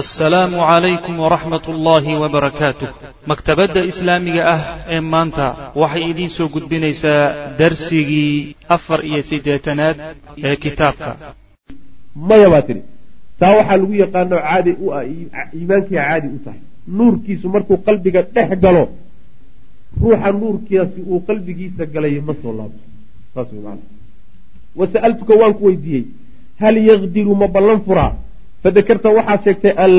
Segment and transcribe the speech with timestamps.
[0.00, 2.88] assalaamu calaykum waraxmat ullaahi wabarakaatuh
[3.30, 4.62] maktabadda islaamiga ah
[4.94, 5.46] ee maanta
[5.82, 7.22] waxay idiin soo gudbinaysaa
[7.60, 9.96] darsigii afar iyo siddeetanaad
[10.48, 11.10] ee kitaabka.
[12.28, 12.82] Maya baa tidhi
[13.40, 15.02] taa waxaa lagu yaqaano caadi u ah
[15.58, 16.60] iimaankiia caadi u tahay.
[16.98, 18.84] Nuurkiisu markuu qalbiga dhex galo
[20.00, 22.82] ruuxa nuurkiasi uu qalbigiisa galay ma soo laabto.
[23.34, 23.82] Saas wey maana
[24.80, 26.04] wasa'altuka waan ku weydiiyey.
[26.60, 28.12] Hal yaqdiru ma ballan furaa
[28.64, 29.92] fadakarta waxaad sheegtay an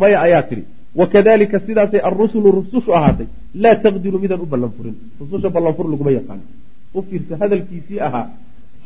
[0.00, 0.64] maya ayaa tidhi
[1.00, 3.26] wakadalika sidaasay arusulu rusushu ahaatay
[3.62, 6.44] laa taqdiru midaan u ballan furin rususha ballanfur laguma yaqaano
[6.94, 8.26] u fiirso hadalkiisii ahaa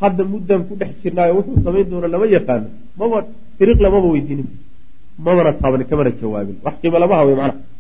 [0.00, 3.18] hadda muddan ku dhex jirnaayo wuxuu samayn doono lama yaqaano maba
[3.58, 4.48] firiq lamaba weydiinin
[5.26, 7.77] mamana taaban kamana jawaabin wax qiima lama hawe macnaha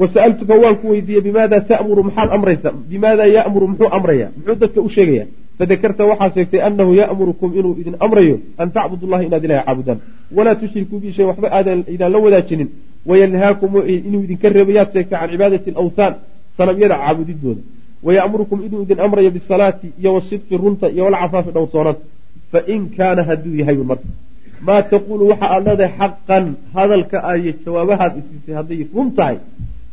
[0.00, 4.88] wasa'altuka waan ku weydiiyey bimaada ta'muru maxaad amraysa bimaada ya'muru muxuu amraya muxuu dadka u
[4.96, 5.24] sheegaya
[5.58, 9.98] fadakarta waxaa sheegtay anahu ya'murukum inuu idin amrayo an tacbudu llaha inaad ilahay caabudaan
[10.36, 12.68] walaa tushrikuu bi shay waxba aidaan la wadaajinin
[13.10, 13.72] wayanhaakum
[14.06, 16.14] inuu idinka reebayaad sheegtay can cibaadati alawthaan
[16.58, 17.62] sanamyada caabudidooda
[18.06, 22.02] wayamurukum inuu idin amrayo bisalaati iyo wasidqi runta iyo walcafaafi dhowrsoonanta
[22.52, 24.08] fain kaana hadduu yahay marka
[24.66, 26.44] maa taquulu waxa aad leedahay xaqan
[26.76, 29.36] hadalka ayo jawaabahaad isiisay hadday run tahay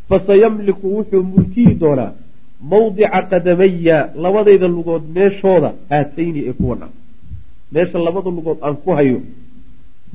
[0.09, 2.11] fasayamliku wuxuu mulkiyi doonaa
[2.71, 6.91] mawdica qadamaya labadayda lugood meeshooda haatayni ee kuwan ah
[7.73, 9.19] meesha labada lugood aan ku hayo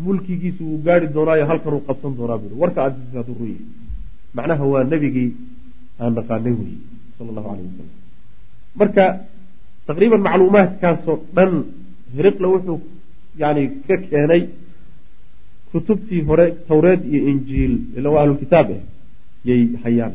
[0.05, 3.67] mulkigiisu wuu gaari doonaayo halkanuu qabsan doonaa bui warka aad isiisay hadduu run yahay
[4.37, 5.31] macnaha waa nebigii
[6.01, 6.75] aan naqaanay wey
[7.17, 7.97] sala allahu aleyh wasalam
[8.81, 9.05] marka
[9.89, 11.53] taqriiban macluumaadkaasoo dhan
[12.15, 12.79] hiriqla wuxuu
[13.43, 14.43] yani ka keenay
[15.73, 18.83] kutubtii hore tawreed iyo injiil ila waa ahlulkitaab eh
[19.49, 20.13] yay hayaan.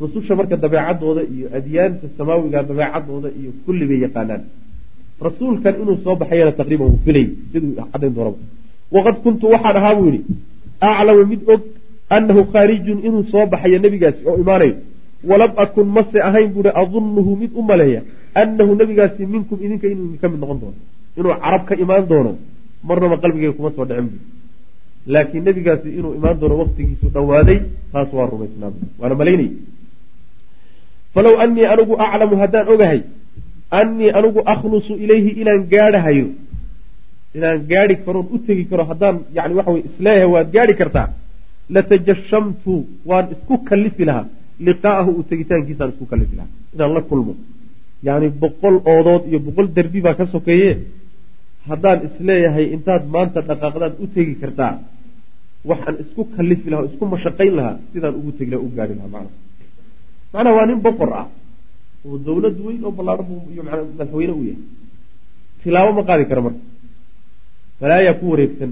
[0.00, 4.42] Rususha marka dabeecadooda iyo adyaanta samaawiga dabeecadooda iyo kulli bay yaqaanaan.
[5.26, 8.38] Rasuulkan inuu soo baxayana taqriiban wuu filay siduu cadayn doonaba
[8.94, 10.20] waqad kuntu waxaan ahaa buu yidhi
[10.88, 11.60] aclamu mid og
[12.16, 14.74] annahu khaarijun inuu soo baxayo nebigaasi oo imaanayo
[15.30, 18.00] walam akun mase ahayn buuhi adunnuhu mid u maleeya
[18.42, 20.78] annahu nebigaasi minkum idinka inuu idinka mid noqon doono.
[21.18, 22.32] Inuu carab ka imaan doono
[22.88, 24.16] marnaba qalbigeyga kuma soo dhicin bu
[25.12, 27.58] laakiin nebigaasi inuu imaan doono waktigiisu dhowaaday
[27.92, 28.70] taas waa rumaysnaa.
[29.00, 29.48] Waana malaynay.
[31.14, 33.00] Falow annii anigu aclamu haddaan ogahay
[33.80, 36.26] annii anigu akhlusu ilayhi inaan gaadhahayo
[37.36, 41.08] inaan gaadhi karoon u tegi karo haddaan yani waxa wey is leeyahay waad gaadhi kartaa
[41.74, 42.74] latajashamtu
[43.10, 44.26] waan isku kallifi lahaa.
[44.66, 46.52] Liqaa'ahu u tegitaankiisaan isku kallifi lahaa.
[46.74, 47.32] Inaan la kulmo.
[48.08, 50.72] Yani boqol oodood iyo boqol derbi baa ka sokeeye
[51.68, 54.72] haddaan is leeyahay intaad maanta dhaqaaqdaad u tegi kartaa
[55.70, 59.12] waxaan isku kallifi lahaa o isku mashaqayn lahaa sidaan ugu tegi laha u gaadhi lahaa
[59.14, 59.30] macna
[60.34, 61.26] macnaha waa nin boqor ah
[62.06, 62.92] oo dawlad weyn oo
[63.28, 64.62] buu iyo madaxweyne u yahay.
[65.62, 66.62] Tilaabo ma qaadi kara marka.
[67.80, 68.70] Balaayaa ku wareegsan.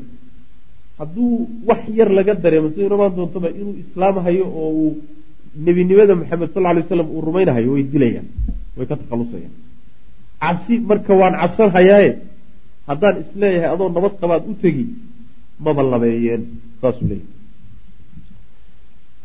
[0.98, 4.92] Hadduu wax yar laga dareemo sida inamaan doontaba inuu islaamhayo oo uu
[5.66, 8.26] nebinimada maxamed sal ly waslam uu rumaynahayo way dilayaan
[8.76, 9.52] way ka takhalusayaan
[10.42, 12.10] cabsi marka waan cabsan hayaaye
[12.92, 14.84] haddaan is leeyahay adoo nabad qabaad u tegi
[15.64, 16.42] maba labeeyeen
[16.80, 17.30] saasuu leeyahy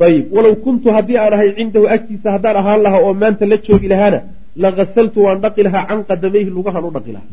[0.08, 3.88] ayib walow kuntu haddii aan ahay cindahu agtiisa haddaan ahaan lahaa oo maanta la joogi
[3.94, 4.20] lahaana
[4.64, 7.32] lagasaltu waan dhaqi lahaa can qadamayhi lugahan u dhaqi lahaa.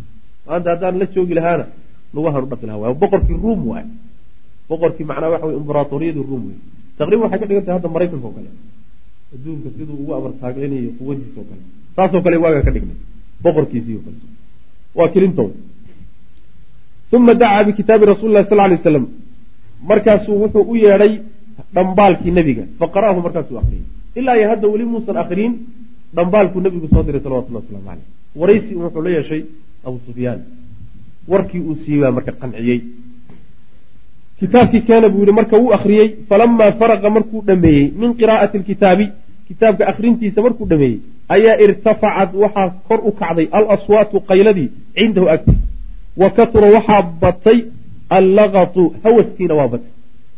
[0.48, 1.64] Maanta haddaan la joogi lahaana
[2.16, 2.80] lugahan u dhaqi lahaa.
[2.82, 3.86] Waay boqorkii ruum waay
[4.70, 6.56] boqorkii macnaa waxa wey imbaraatoriyadii ruum wey
[6.98, 8.50] taqriban waxay ka dhigan tahay hadda maraykanka oo kale.
[9.34, 11.62] Adduunka siduu ugu amartaaglaynayo quwadiisa oo kale.
[11.96, 12.98] Saasoo kale waagaa ka dhignay.
[13.44, 14.18] Boqorkiisii o kale.
[14.98, 15.52] Waa kilintood
[17.16, 19.04] uma dacaa bikitaabi rasuli lahi sal lay waslam
[19.90, 21.12] markaasuu wuxuu u yeedhay
[21.74, 23.84] dhambaalkii nebiga faqara'ahu markaasuu akriyey
[24.18, 25.54] ilaa iyo hadda weli muusan akriyin
[26.16, 28.06] dhambaalkuu nebigu soo diray salawatullah waslamu caleyh
[28.40, 29.42] waraysi wuxuu la yeeshay
[29.86, 30.40] abu sufyaan
[31.32, 32.80] warkii uu siiyey baa marka qanciyey
[34.40, 39.06] kitaabkii keena buu yihi marka wuu akriyey falamaa faraqa markuu dhameeyey min qiraa'ati lkitaabi
[39.48, 40.98] kitaabka akrintiisa markuu dhameeyey
[41.36, 45.73] ayaa irtafacad waxaa kor u kacday alaswaatu qayladii cindahu agtiisa
[46.20, 47.58] wa katura waxaa batay
[48.18, 49.92] allaqatu hawaskiina waa batay.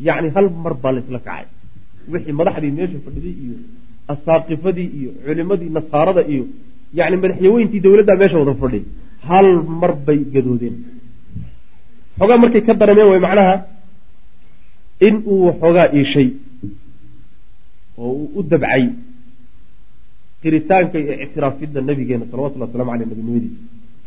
[0.06, 1.45] Yacni hal mar baa laysla kacay.
[2.12, 3.56] Wixii madaxdii meesha fadhiday iyo
[4.12, 6.45] asaaqifadii iyo culimadii nasaarada iyo
[6.98, 8.83] yani madaxyaweyntii dowladdaa meesha wada fadhiy
[9.28, 9.48] hal
[9.80, 10.77] mar bay gadoodeen.
[12.18, 13.54] Xoogaa markay ka dareemeen way macnaha
[15.06, 16.28] in uu waxoogaa iishay
[18.03, 18.84] oo uu u dabcay
[20.42, 23.59] qiritaanka iyo ictiraafidda nabigeena salawatullhi waslamu aleyh nabinimadiisa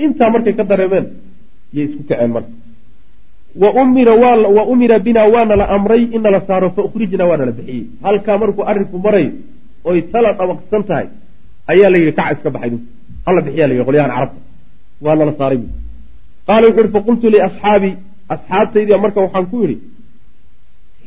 [0.03, 1.05] intaa markay ka dareemeen
[1.73, 2.51] yay isku kaceen marka
[3.55, 7.87] wa umira bina waana la amray in saaro fa ukhrijna waana la bixiyey.
[8.03, 9.31] Halkaa markuu arrinku marayo
[9.83, 11.07] oy tala dhabaqsan tahay
[11.67, 12.71] ayaa la yidhi kaca iska baxay
[13.25, 14.39] hala bixiya la yidhi qolyahan carabta
[15.01, 15.67] waa nala saaray bu
[16.47, 17.95] qaala wuxu uhi faqultu liasxaabii
[18.33, 19.77] asxaabtaydia marka waxaan ku yidhi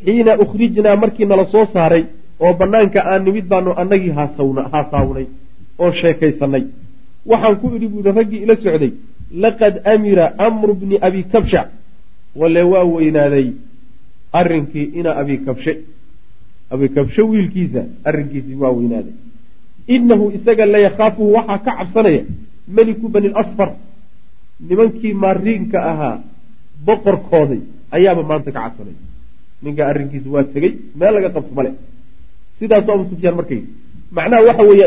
[0.05, 2.05] xiina ukhrijnaa markii nala soo saaray
[2.41, 5.27] oo bannaanka aan nimid baanu annagii haasawnay
[5.79, 6.65] oo sheekaysanay
[7.31, 8.93] waxaan ku idhi buuhi raggii ila socday
[9.33, 11.69] laqad amira amru bni abi kabsha.
[12.37, 13.53] Wale waa weynaaday
[14.33, 15.73] arrinkii ina abi kabshe.
[16.71, 19.13] Abi kabshe wiilkiisa arrinkiisii waa weynaaday.
[19.87, 22.23] Inahu isaga layakhaafuhu waxaa ka cabsanaya
[22.69, 23.71] meliku bani lasfar
[24.69, 26.17] nimankii maariinka ahaa
[26.87, 29.01] boqorkooday ayaaba maanta ka cabsanaya.
[29.63, 31.71] Ninkaa arrinkiisu waa tegey meel laga qabto male
[32.59, 33.69] sidaasuu abu sufyaan marka yidhi.
[34.17, 34.87] Macnaha waxa weeye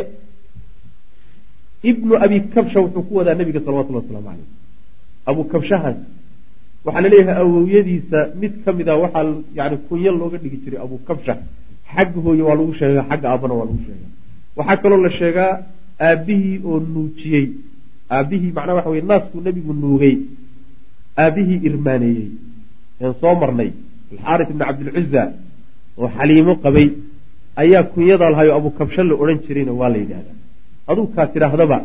[1.92, 4.50] ibnu abi kabsha wuxuu ku wadaa nabiga salawatullah waslamu caleyh
[5.32, 5.98] abu kabshahaas
[6.86, 11.38] waxaa la leeyahay awowyadiisa mid ka a waxaa yani kunyo looga dhigi jiray abu kabsha.
[11.94, 14.12] Xagga hooye waa lagu sheegaa xagga aabana waa lagu sheegaa
[14.58, 15.54] waxaa kaloo la sheegaa
[16.08, 17.48] aabbihii oo nuujiyey.
[18.12, 20.16] Aabbihii macnaha waxa weye naaskuu nebigu nuugay.
[21.18, 22.30] Aabbihii irmaaneeyey.
[23.02, 23.72] Een soo marnay.
[24.12, 25.24] Alxaaris ibni cabdilcuza
[25.98, 26.88] oo xaliimo qabay
[27.62, 30.35] ayaa kunyada lahayo abu kabsha la odhan jirayna waa la yidhahdaa
[30.92, 31.78] aduu kaa tidhaahdaba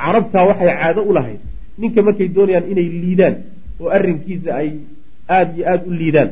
[0.00, 1.40] carabtaa waxay caado u lahayd.
[1.80, 3.34] Ninka markay doonayaan inay liidaan
[3.80, 4.68] oo arrinkiisa ay
[5.36, 6.30] aada iyo aada u liidaan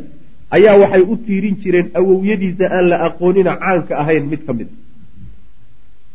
[0.57, 4.69] ayaa waxay u tiirin jireen awowyadiisa aan la aqoonina caanka ahayn mid ka mid.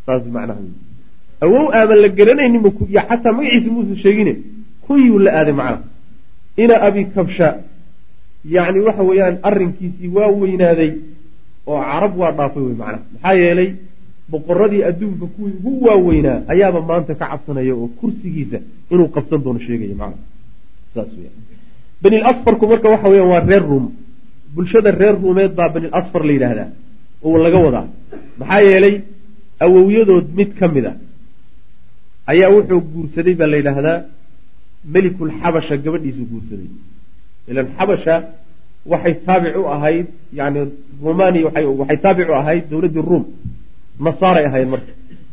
[0.08, 0.56] Macnaha
[1.46, 4.34] awow aaman la garanayninba iyo xataa magaciisa muusan sheegine
[4.86, 5.84] kunyuu la aaday macnaha.
[6.64, 7.48] Ina abi kabsha.
[8.56, 10.92] Yacni waxa weeyaan arrinkiisii waa weynaaday
[11.68, 13.04] oo carab waa dhaafay wey macnaha.
[13.14, 13.70] Maxaa yeelay
[14.32, 18.58] boqoradii adduunka kuwii ugu waaweynaa ayaaba maanta ka cabsanaya oo kursigiisa
[18.94, 20.24] inuu qabsan doono sheegaya macnaha
[20.94, 21.32] saas weya
[22.04, 23.86] benil asfarku marka waxa weeyaan waa reer ruum.
[24.56, 26.70] Bulshada reer ruumeed baa benil asfar la yidhaahdaa
[27.26, 27.86] oo laga wadaa.
[28.40, 28.96] Maxaa yeelay
[29.66, 30.94] awowyadood mid ka mid a
[32.32, 33.98] ayaa wuxuu guursaday baa la yidhaahdaa
[34.94, 36.70] melikul xabasha gabadhiisuu guursaday.
[37.50, 38.16] Ilan xabasha
[38.92, 40.08] waxay taabic u ahayd
[40.40, 40.60] yani
[41.06, 41.46] rumania
[41.80, 43.24] waxay taabic u ahayd dowladdii ruum
[44.06, 44.92] nasaaray ahayd marka.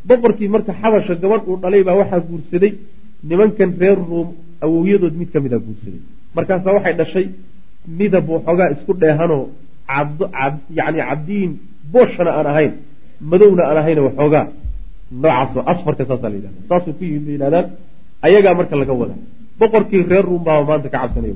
[0.09, 2.71] Boqorkii marka xabasha gabadh uu dhalay baa waxaa guursaday
[3.29, 4.27] nimankan reer ruum
[4.65, 6.01] awowyadood mid ka mid a guursaday.
[6.35, 7.25] Markaasaa waxay dhashay
[7.99, 9.43] midab waxoogaa isku dheehanoo
[10.79, 11.51] yani cabdiin
[11.93, 12.73] booshana aan ahayn
[13.31, 14.45] madowna aan ahayn waxoogaa.
[15.21, 17.65] Noocaasoo asfarka saasaa la yidhahda saasuu ku yimid yidhahdaan
[18.25, 19.19] ayagaa marka laga wadaa
[19.59, 21.35] boqorkii reer ruum baaba maanta ka cabsanaya.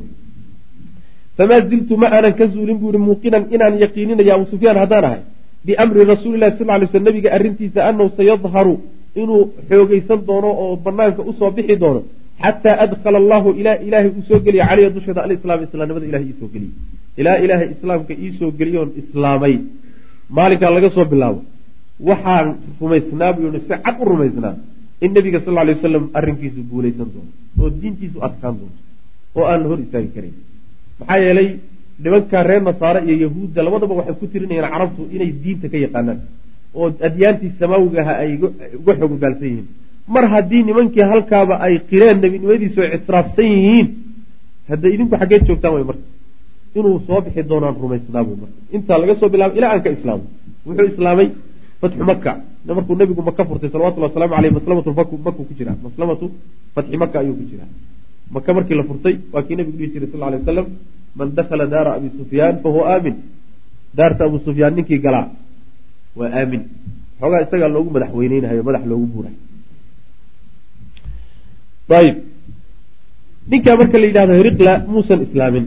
[1.38, 5.22] Famaa ziltu ma aanan ka zuulin buu ihi muuqinan inaan yaqiininaya abu sufyaan haddaan ahay
[5.65, 8.75] biamri rasuulilahi sal lay sl nabiga arrintiisa anahu sayadharu
[9.21, 12.01] inuu xoogaysan doono oo banaanka u soo bixi doono
[12.44, 16.73] xataa adkhala allahu ilaa ilaahay uu geliya caleyha dusheeda alislaam islaamnimada ilahay iisoo geliyey
[17.21, 19.56] ilaa ilaahay islaamka iisoo geliyoon islaamay.
[20.38, 21.41] Maalinkaa laga soo bilaabo.
[22.07, 22.47] Waxaan
[22.81, 24.56] rumaysnaa buu yihi si cad u rumaysnaa.
[25.06, 27.31] In nabiga sal lay wasalam arrinkiisu guulaysan doono
[27.62, 28.79] oo diintiisu adkaan doonto
[29.38, 30.35] oo aan hor istaagi karayn
[31.00, 31.50] maxaa yeelay
[32.03, 36.19] nimankaa reer nasaare iyo yahuudda labadaba waxay ku tirinayaan carabtu inay diinta ka yaqaanaan
[36.80, 38.31] oo adyaantii samaawigaha ay
[38.80, 39.68] uga xoog ogaalsan yihiin.
[40.13, 43.88] Mar haddii nimankii halkaaba ay qireen nebinimadiisu ay ictiraafsan yihiin
[44.69, 46.06] hadda idinku xaggeed joogtaan way marka
[46.77, 50.25] inuu soo bixi doonaan rumaysnaa marka intaa laga soo bilaabay ilaa aan ka islaamo.
[50.68, 51.27] Wuxuu islaamay
[51.81, 52.31] fatxu maka
[52.77, 54.89] markuu nabigu maka furtay salawatulli waslamu aleyh maslamatu
[55.27, 56.25] maku ku jiraa maslamatu
[56.75, 57.69] fatxi maka ayuu ku jiraa
[58.36, 60.65] maka markii la furtay waa kii nabigu dhihi jiray sal ly wasalam
[61.17, 63.15] man dakhala daara abi sufyaan fahuwa aamin.
[63.97, 65.27] Daarta abu sufyaan ninkii galaa
[66.19, 66.62] waa aamin.
[67.19, 69.38] Xoogaa isagaa loogu madaxweyneynahayo madax loogu buurahay
[72.00, 72.17] ayib.
[73.51, 75.65] Ninkaa marka la yidhahdo heriqla muusan islaamin.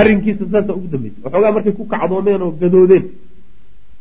[0.00, 3.04] Arrinkiisa saasa ugu dambaysa waxoogaa markay ku kacdoomeen oo gadoodeen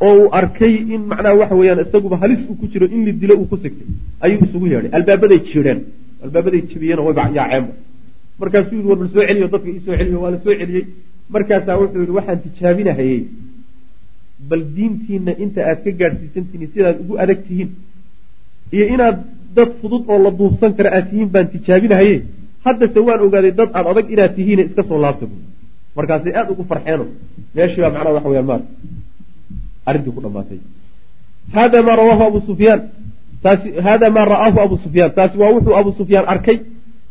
[0.05, 3.33] oo uu arkay in macnaha waxa weeyaan isaguba halis uu ku jiro in la dilo
[3.41, 3.87] uu ku sigtay
[4.25, 4.91] ayuu isugu yeedhay.
[4.97, 5.79] Albaabaday jiidheen
[6.25, 7.73] albaabaday jibiyeen oo yaaceenba
[8.41, 10.83] markaasuu yidhi war soo celiyo dadka iisoo celiyo waa la soo celiyey.
[11.33, 13.19] Markaasaa wuxuu yidhi waxaan tijaabinahayey
[14.49, 17.69] bal diintiina inta aad ka gaadhsiisantihiin sidaad ugu adag tihiin.
[18.75, 19.17] Iyo inaad
[19.55, 22.15] dad fudud oo la duubsan kara aad tihiin baan tijaabinahaye
[22.65, 25.35] haddase waan ogaaday dad aad adag inaad tihiine iska soo laabta bu
[25.97, 27.05] markaasay aada ugu farxeeno
[27.55, 28.61] meeshii baa macnaha waxa weyaan maar
[29.89, 30.59] arrintii ku dhamaatay
[31.57, 32.81] hada maa rawaahu abu sufyaan.
[33.43, 35.11] Taasi hada maa ra'aahu abu sufyaan.
[35.17, 36.57] Taasi waa wuxuu abu sufyaan arkay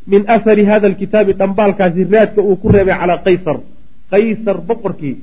[0.07, 3.57] min ahari hada alkitaabi dhambaalkaasi raadka uu ku reebay calaa qaysar.
[4.11, 5.17] Qaysar boqorkii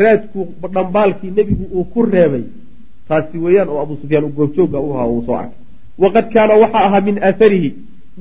[0.00, 0.40] raadku
[0.74, 2.44] dhambaalkii nebigu uu ku reebay.
[3.08, 5.58] Taasi weeyaan oo abu sufyaan goobjooga u ahaa uu soo arkay.
[5.98, 7.70] Waqad kaana waxaa ahaa min aaharihi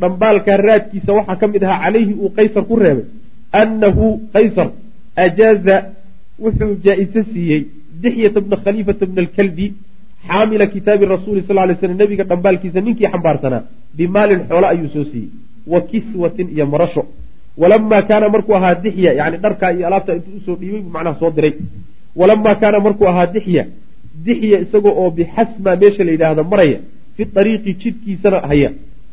[0.02, 3.06] dhambaalka raadkiisa waxaa ka mid ahaa calayhi uu qaysar ku reebay.
[3.62, 4.68] Annahu qaysar
[5.16, 5.76] ajaaza
[6.44, 7.62] wuxuu jaa-ise siiyey
[8.02, 9.74] dixyata bna khaliifata bna alkalbi
[10.28, 13.62] xaamila kitaabi rasuuli sal lay slam nebiga dhambaalkiisa ninkii xambaarsanaa
[13.98, 15.30] bimaalin xoolo ayuu soo siiyey
[15.72, 17.04] wa kiswatin iyo marasho.
[17.58, 21.20] Walamaa kaana markuu ahaa dixya yani dharkaa iyo alaabta intuu u soo dhiibay buu macnaha
[21.20, 21.54] soo diray.
[22.16, 23.64] Walamaa kaana markuu ahaa dixya
[24.26, 26.80] dixya isagoo oo bixasma meesha la yidhaahdo maraya
[27.16, 28.70] fi ariiqi jidkiisana haya.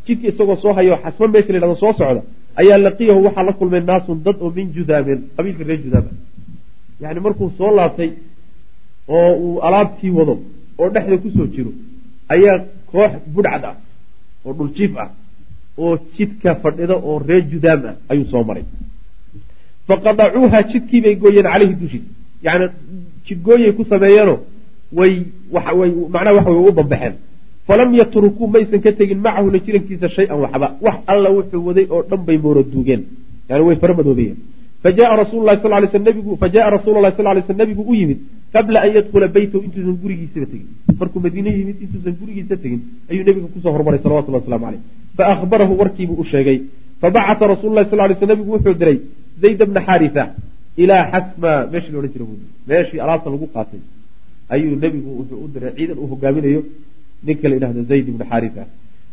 [0.07, 2.23] Jidka isagoo soo hayo xasma meesha la yidhahdo soo socda
[2.61, 6.04] ayaa laqiyahu waxaa la kulmay naasun dad oo min judaamin qabiilka reer judaam.
[7.02, 8.11] Yani markuu soo laabtay
[9.09, 10.35] oo uu alaabtii wado
[10.80, 11.71] oo dhexda ku soo jiro
[12.35, 12.57] ayaa
[12.92, 13.76] koox budhcad ah
[14.47, 15.09] oo dhuljiif ah
[15.84, 18.64] oo jidka fadhida oo reer judaam ah ayuu soo maray.
[19.88, 22.10] Faqadacuuha jidkii bay gooyeen caleyhi dushiisa
[22.46, 22.66] yani
[23.26, 24.38] jidgooyay ku sameeyeenoo
[24.99, 25.12] way
[26.14, 27.14] macnaha waxa way u bambaxeen.
[27.66, 30.66] Falam yatrukuu maysan ka tegin macahu la jirankiisa shay-an waxba.
[30.84, 33.02] Wax alla wuxuu waday oo dhan bay moora duugeen.
[33.49, 34.38] Yani way faramadoobeyeen
[34.82, 38.18] fajaءa rasul lahi sal lay sl fajaءa rasuulu lahi sal lay sl nabigu u yimid
[38.54, 40.68] qabla an yadkula beytahu intuusan gurigiisaba tegin.
[41.00, 44.82] Markuu madiine yimid intuusan gurigiisa tegin ayuu nebiga ku soo hormaray salawatullah waslamu caleyh
[45.20, 46.58] faahbarahu warkiibuu u sheegay
[47.00, 48.98] fabacata rasul lahi sal sl nabigu wuxuu diray
[49.42, 50.24] zayd bna xaritha
[50.82, 52.26] ilaa xasma meeshii laodhan jira
[52.70, 53.80] meeshii alaabta lagu qaatay
[54.54, 56.62] ayuu nebigu wuxuu u diray ciidan uu hogaaminayo
[57.26, 58.62] ninka la yidhahdo zayd ibna xaritha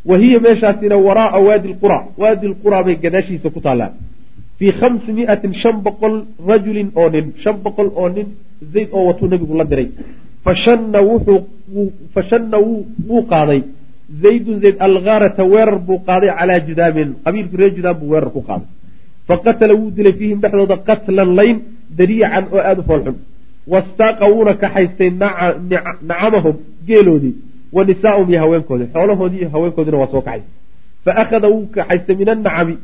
[0.09, 3.91] wa hiya meeshaasina waraaa waadi lqura waadi lqura bay gadaashiisa ku taallaa
[4.59, 6.15] fii khamsi miatin shan boqol
[6.49, 8.27] rajulin oo nin shan boqol oo nin
[8.73, 9.89] zayd oo watuu nebigu la diray
[10.45, 11.39] fashanna wuxuu
[12.13, 12.57] fashanna
[13.09, 13.61] wuu qaaday
[14.23, 18.67] zaydun zayd algaarata weerar buu qaaday calaa judaamin qabiilkii reer judaam buu weerar ku qaaday
[19.27, 21.57] faqatala wuu dilay fiihim dhexdooda qatlan layn
[21.97, 23.15] dariican oo aada u foolxun
[23.73, 25.09] wastaaqa wuuna kaxaystay
[26.09, 26.55] nacamahum
[26.87, 27.35] geeloodii
[27.75, 30.53] wa nisaahum iyo haweenkoodii xoolahoodii iyo haweenkoodiina waa soo kaxaystay
[31.05, 32.75] fa akhada wuu kaxaystay min annacami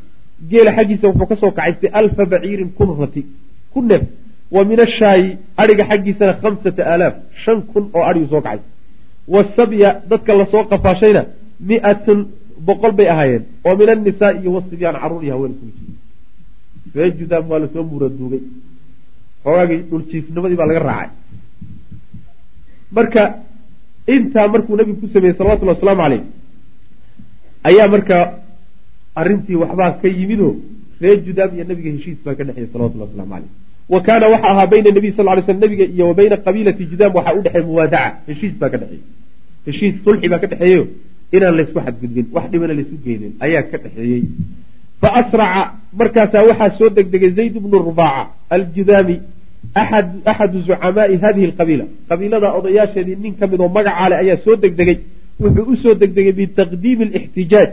[0.50, 3.22] geela xaggiisa wuxuu ka soo kaxaystay alfa baciirin kun rati
[3.72, 4.02] ku neef
[4.54, 5.28] wa min ashaayi
[5.62, 7.14] adhiga xaggiisana khamsata aalaaf
[7.44, 8.73] shan kun oo adhigu soo kaxaystay
[9.28, 11.22] wasabya dadka la soo qafaashayna
[11.68, 12.18] mi-atun
[12.66, 13.42] boqol bay ahaayeen.
[13.66, 15.54] oo min annisaai wasibyaan carruur iyo haween
[16.92, 18.42] jira ree judaam waa la soo muuraduugay
[19.44, 21.10] xoogaagii dhuljiifnimadii baa laga raacay.
[22.96, 23.22] Marka
[24.14, 26.22] intaa markuu nabigu ku sameeyey salawatullhi wasalaamu caleyh
[27.68, 28.16] ayaa marka
[29.20, 30.52] arrintii waxbaa ka yimidoo
[31.00, 33.50] reer judaam iyo nabiga heshiis baa ka dhexeeyey salawatullahi waslamu caleyh
[33.88, 37.60] wa kaana waxa ahaa bayna nabiy sal ly sl nabiga iyo wa qabiilati judaam waxaa
[37.60, 39.02] u muwaadaca heshiis baa ka dhexeeyey
[39.66, 40.86] heshiis sulxi baa ka dhexeeyo.
[41.32, 44.22] Inaan laysku xadgudbin wax dhibana laysku geynin ayaa ka dhexeeyey.
[45.00, 45.62] Fa asraca
[46.00, 49.16] markaasaa waxaa soo degdegay zayd bnu rubaaca aljudaami
[50.30, 51.84] axadu zucamaai hadihi alqabiila.
[52.08, 54.98] Qabiilada odayaasheedii nin ka mid oo magacaa leh ayaa soo degdegay.
[55.40, 57.70] Wuxuu u soo degdegay bitaqdiimi alixtijaaj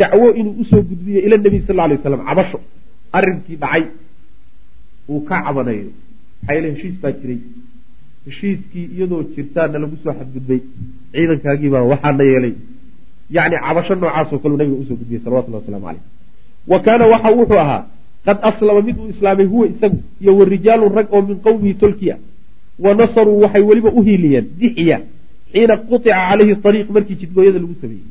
[0.00, 2.60] dacwo inuu u soo gudbiyo ila nabiy sal lay waslam cabasho.
[3.18, 3.84] Arrinkii dhacay
[5.10, 5.90] uu ka cabanayo.
[6.42, 7.40] Maxaa yeele heshiis baa jiray.
[8.26, 10.60] Heshiiskii iyadoo jirtaana lagu soo xadgudbay
[11.12, 12.54] ciidankaagiibaa waxaana yeelay.
[13.36, 16.02] Yacni cabasho noocaasoo kaleu nabiga u soo gudbiyey salawatullahi waslamu caleyh
[16.70, 17.82] wa kaana waxa wuxuu ahaa
[18.26, 22.16] qad aslama mid uu islaamay huwa isagu iyo wa rijaalun rag oo min qowmihi tolkiya.
[22.84, 24.96] Wa nasaruu waxay weliba u hiiliyeen dixya
[25.52, 28.08] xiina qutica caleyhi ariiq markii jidgooyada lagu sameeyey.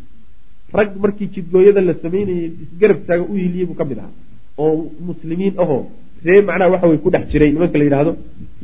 [0.77, 4.13] Rag markii jidgooyada la samaynayay isgarab taaga u hiiliyey buu ka mid ahaa.
[4.57, 5.81] Oo muslimiin ahoo
[6.25, 8.11] ree macnaha waxa wey ku dhex jiray nimanka la yidhaahdo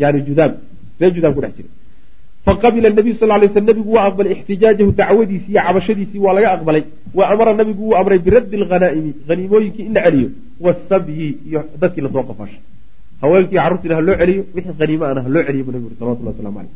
[0.02, 0.52] yani judaam.
[1.00, 1.72] Ree judaam ku dhex jiray.
[2.46, 6.84] Faqabila nabiy sal lay sl nabigu waa aqbalay ixtijaajahu dacwadiisii iyo cabashadiisii waa laga aqbalay.
[7.18, 10.30] Wa amara nabigu wuu amray biraddi alghanaa'imi haniimooyinkii in la celiyo.
[10.66, 12.62] Wasabyi iyo dadkii la soo qafaashay
[13.22, 16.34] haweenkii carruurtiina ha loo celiyo wixii haniimo ana ha loo celiyo bu nabigu uri salawatullah
[16.34, 16.74] waslamu caleyh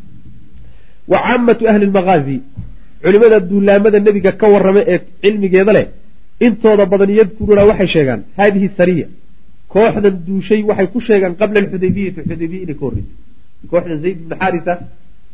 [1.12, 2.38] wa caamatu ahli lmaqaazi
[3.04, 5.86] culimada duulaamada nebiga ka warrama ee cilmigeeda leh
[6.46, 7.12] intooda badan
[7.70, 9.08] waxay sheegaan haadihi sariya
[9.74, 13.16] kooxdan duushay waxay ku sheegaan qabla alxudaybiyati xudaybiya inay ka horreysay.
[13.72, 14.74] Kooxdan zayd ibnu xaarisa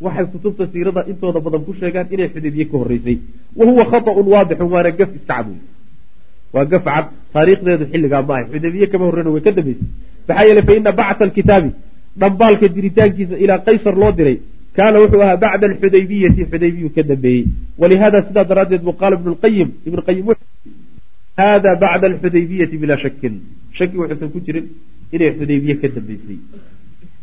[0.06, 3.18] waxay kutubta siirada intooda badan ku sheegaan inay xudaybiye ka horreysay.
[3.58, 5.60] Wa huwa khata'un waadixun waana gaf istacbuy
[6.54, 8.46] waa gaf cad taariikhdeedu xilligaa ma ahay.
[8.54, 9.88] Xudaybiye kama horreyna way ka dambeysay.
[10.28, 11.70] Maxaa yeeley fa bacta alkitaabi
[12.22, 14.38] dhambaalka diritaankiisa ilaa qaysar loo diray
[14.78, 17.46] kaana wuxuu ahaa bacda alxudaybiyati xudaybiyu ka dambeeyey.
[17.82, 20.26] Walihada sidaa daraaddeed buu qaala ibnu lqayim ibnu qayim
[21.38, 23.34] hada bacda alxudaybiyati bilaa shakin
[23.78, 24.66] shaki wuxuusan ku jirin
[25.14, 26.38] inay xudaybiye ka dambeysay.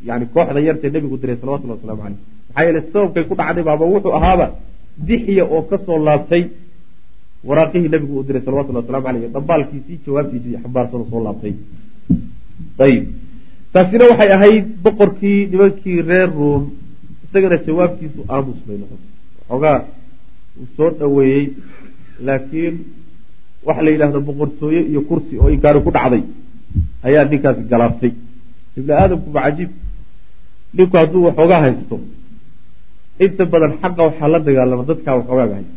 [0.09, 2.19] Yani kooxdan yartee nebigu diray salawatullahi waslamu caleyh
[2.49, 4.47] maxaa yeele sababkay ku dhacday baaba wuxuu ahaaba
[5.09, 6.43] dixya oo ka soo laabtay
[7.49, 11.55] waraaqihii nebigu uu diray salawatullahi waslamu aleyh dhambaalkiisii jawaabtiisii xambaarsanoo soo laabtay.
[12.87, 13.05] Ayib.
[13.73, 16.63] Taasina waxay ahayd boqorkii nimankii reer ruom
[17.25, 19.11] isagana jawaabtiisu aamus bay noqotay.
[19.49, 19.79] Xoogaa
[20.61, 21.45] uu soo dhoweeyey
[22.27, 22.75] laakiin
[23.67, 26.23] waxa la yidhahdo boqortooye iyo kursi oo inkaari ku dhacday
[27.07, 28.13] ayaa ninkaasi galaabtay.
[28.79, 29.71] Ibni aadamkuba cajiib.
[30.77, 31.97] Ninku hadduu waxoogaa haysto
[33.25, 35.77] inta badan xaqa waxaa la dagaalama dadkaa waxoogaaga haysta.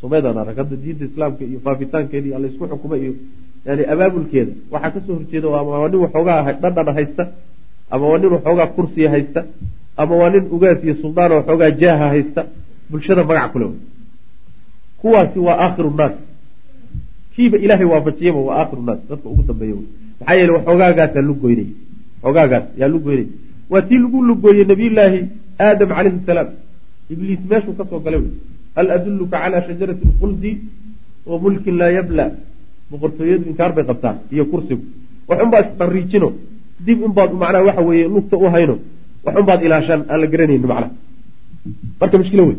[0.00, 3.12] Someedaan arag hadda diinta islaamka iyo faafitaankeeda iyo allaysku xukuma iyo
[3.66, 7.22] yani abaabulkeeda waxaa ka soo horjeeda ama waa nin waxoogaa dhadhana haysta
[7.94, 9.40] ama waa nin waxoogaa kursiya haysta
[10.02, 12.40] ama waa nin ugaas iyo suldaan waxoogaa jaaha haysta
[12.90, 13.66] bulshada magac kule
[15.00, 16.14] kuwaasi waa aakhiru nnaas.
[17.34, 19.74] Kiiba ilaahay waafajiyaba waa aakhiru naas dadka ugu dambeeya
[20.22, 21.68] maxaa yeele waxoogaagaasaa lugoynay
[22.22, 23.26] waxoogaagaas yaa lugoynay
[23.72, 25.20] waa tii lagu lugooyey nabiyullaahi
[25.66, 26.48] aadam calayhi salaam.
[27.12, 28.32] Ibliis meeshuu ka soo galay wey.
[28.76, 30.50] Hal adulluka calaa shajarati lkhuldi
[31.30, 32.24] wa mulkin laa yabla.
[32.90, 34.84] Boqortooyadu inkaar bay qabtaan iyo kursigu.
[35.28, 36.28] Waxunbaa isdhariijino
[36.86, 38.74] dib inbaad macnaha waxa weeye lugta u hayno
[39.26, 40.90] waxunbaad ilaashaan aan la garanayni macnaha
[42.00, 42.56] marka mushkilo wey.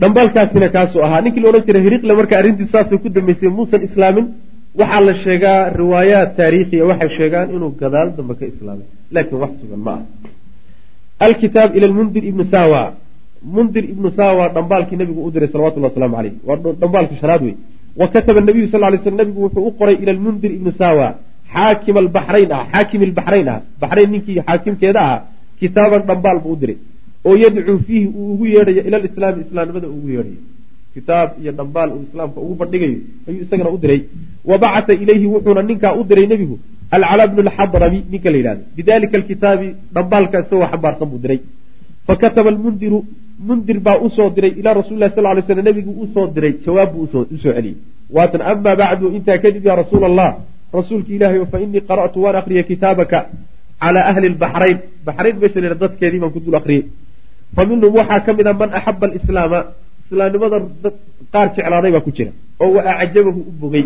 [0.00, 4.26] Dhambaalkaasina kaasuu ahaa ninkii la odhan jiray hiriqle marka arrintiisu saasay ku dambeysay muusan islaamin
[4.78, 9.82] waxaa la sheegaa riwaayaat taariikhiya waxay sheegaan inuu gadaal dambe ka islaamay laakiin wax sugan
[9.86, 10.02] ma ah
[11.26, 12.94] alkitaab ila lmundir ibnu sawa.
[13.44, 17.56] Mundir ibnu sawa dhambaalkii nabigu u diray salawatullah waslamu caleyh waa dhambaalkii shanaad wey
[17.96, 21.14] wa kataba nabiyu sal lay sl nabigu wuxuu u qoray ila lmundir ibnu sawa.
[21.52, 23.60] Xaakim albaxrayn ah xaakim ilbaxrayn ah.
[23.80, 25.20] Baxrayn ninkii xaakimkeeda ahaa
[25.60, 26.78] kitaaban dhambaal buu u diray.
[27.26, 30.40] Oo yadcuu fiihi uu ugu yeedhayo ila lislaami islaamnimada uu ugu yeedhayo
[30.94, 32.98] kitaab iyo dhambaal uu islaamka ugu bandhigayo
[33.28, 34.00] ayuu isagana u diray.
[34.50, 36.58] Wa bacata ilayhi wuxuuna ninkaa u diray nebigu
[36.90, 41.40] alcalaa bnu lxadrami ninka la yidhahdo bidalika alkitaabi dhambaalka isagoo xambaarsan buu diray.
[42.06, 43.04] Fakataba almundiru
[43.46, 46.54] mundir baa u soo diray ilaa rasuli lah sal lay slam nebigu u soo diray
[46.64, 47.76] jawaab buu u soo celiyey.
[48.14, 50.30] Waatan amaa bacdu intaa kadib yaa rasuula allah
[50.78, 53.18] rasuulka ilaahay fa inii qara'tu waan akriyay kitaabaka
[53.80, 56.84] calaa ahli lbaxrayn baxrayn meesha la dadkeedii baan ku dul akriyey
[57.54, 57.62] fa
[57.98, 59.58] waxaa ka mid a man axaba alislaama
[60.06, 60.56] islaamnimada
[61.32, 62.32] qaar jeclaaday baa ku jira.
[62.62, 63.84] Oo wa acjabahu u bogay.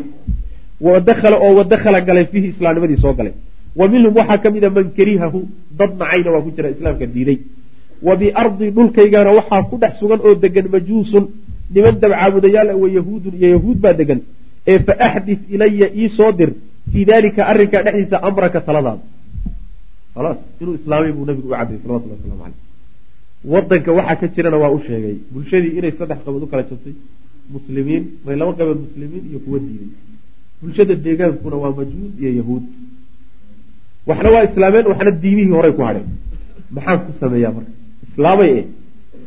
[0.86, 3.34] Wadakhala oo wadakhala galay fiihi islaamnimadii soo galay.
[3.78, 5.40] Wa minhum waxaa ka mid a man karihahu
[5.78, 7.38] dad nacayna waa ku jira islaamka diiday.
[8.06, 11.24] Wa biardi dhulkaygana waxaa ku dhex sugan oo degan majuusun.
[11.74, 14.20] Niman dabcaabudayaal wa yahuudun iyo yahuud baa degan
[14.72, 16.50] ee fa axdif ilaya ii soo dir.
[16.92, 19.02] Fii dalika arrinkaa dhexdiisa amraka taladaada
[20.14, 22.67] khalaas inuu islaamay buu nabigu u cadayy salawatullah waslamu caleyh
[23.44, 25.16] wadanka waxaa ka jirana waa u sheegay.
[25.32, 26.94] Bulshadii inay saddex qabood u kala jabtay
[27.54, 29.90] muslimiin may laba qabood muslimiin iyo kuwa diiday.
[30.60, 32.64] Bulshada deegaankuna waa majuus iyo yahuud.
[34.08, 36.08] Waxna waa islaameen waxna diimihii horey ku hadheen
[36.76, 37.72] maxaan ku sameeyaa marka?
[38.06, 38.66] Islaamay e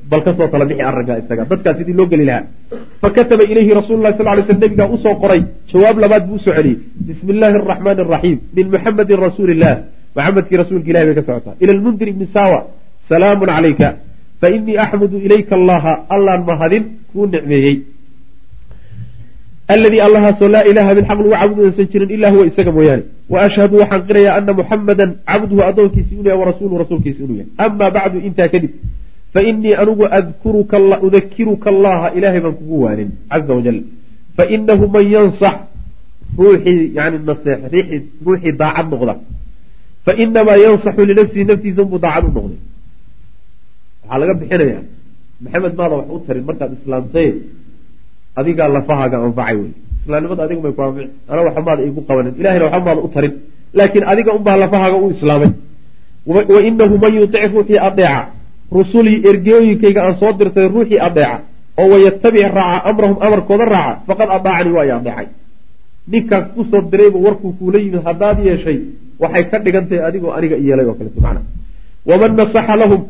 [0.10, 1.44] bal ka soo tala bixi arrinkaa isaga.
[1.52, 2.46] Dadkaa sidii loo geli lahaa.
[3.02, 5.42] Fa kataba ilayhi rasuulu sal ly sl nabigaa u soo qoray.
[5.72, 6.78] Jawaab labaad buu u soo celiyey.
[7.08, 9.74] Bismi illaahi araxmaani araxiim min muxamedin rasuuli illah
[10.16, 11.56] maxamedkii rasuulka ilahi bay ka socotaa.
[11.64, 12.60] Ila lmundir ibni sawa.
[13.10, 13.88] Salaamun calayka
[14.42, 17.78] fa inii axmudu ilayka allaha allaan mahadin kuu nicmeeyey
[19.74, 23.42] aladii allahaasoo laa ilaha min xaq lagu caabudu aysan jirin ilaa huwa isaga mooyaane wa
[23.48, 28.18] ashhadu waxaan qirayaa ana muxamadan cabduhu addoonkiisi inuu yahay warasuuluhu rasuulkiisi inuu yahay amaa bacdu
[28.28, 28.72] intaa kadib
[29.34, 30.78] fa inii anugu adkuruka
[31.08, 33.78] udakiruka allaha ilaahay baan kugu waanin caza wajal
[34.38, 35.56] fainahu man yansax
[36.38, 39.16] ruuxii yani naseex ruuxii daacad noqda
[40.06, 42.60] fainamaa yansaxu linafsihi naftiisa unbuu daacad u noqday
[44.04, 44.84] waxaa laga bixinayaa
[45.44, 47.30] maxamed maada wax u tarin markaad islaamtay
[48.40, 49.72] adigaa lafahaaga anfacay wey
[50.04, 52.34] islaamnimada adigu may ku anfici ana waxa maada igu qabanin.
[52.40, 53.34] Ilahayna waxa maada u tarin
[53.78, 55.52] laakiin adiga unbaa lafahaaga u islaamay.
[56.26, 58.22] Wa inahu man yutic ruuxii adeeca
[58.78, 61.36] rusulii ergeooyinkayga aan soo dirtay ruuxii adeeca
[61.82, 65.28] oo wayatabic raaca amrahum amarkooda raaca faqad adaacanii waa i adeecay.
[66.12, 68.78] Ninkaas ku soo dirayba warkuu kuula yimid haddaad yeeshay
[69.22, 71.42] waxay ka dhigan tahay adigoo aniga yeelay oo kaleeto macna
[72.10, 73.02] waman nasaxa lahum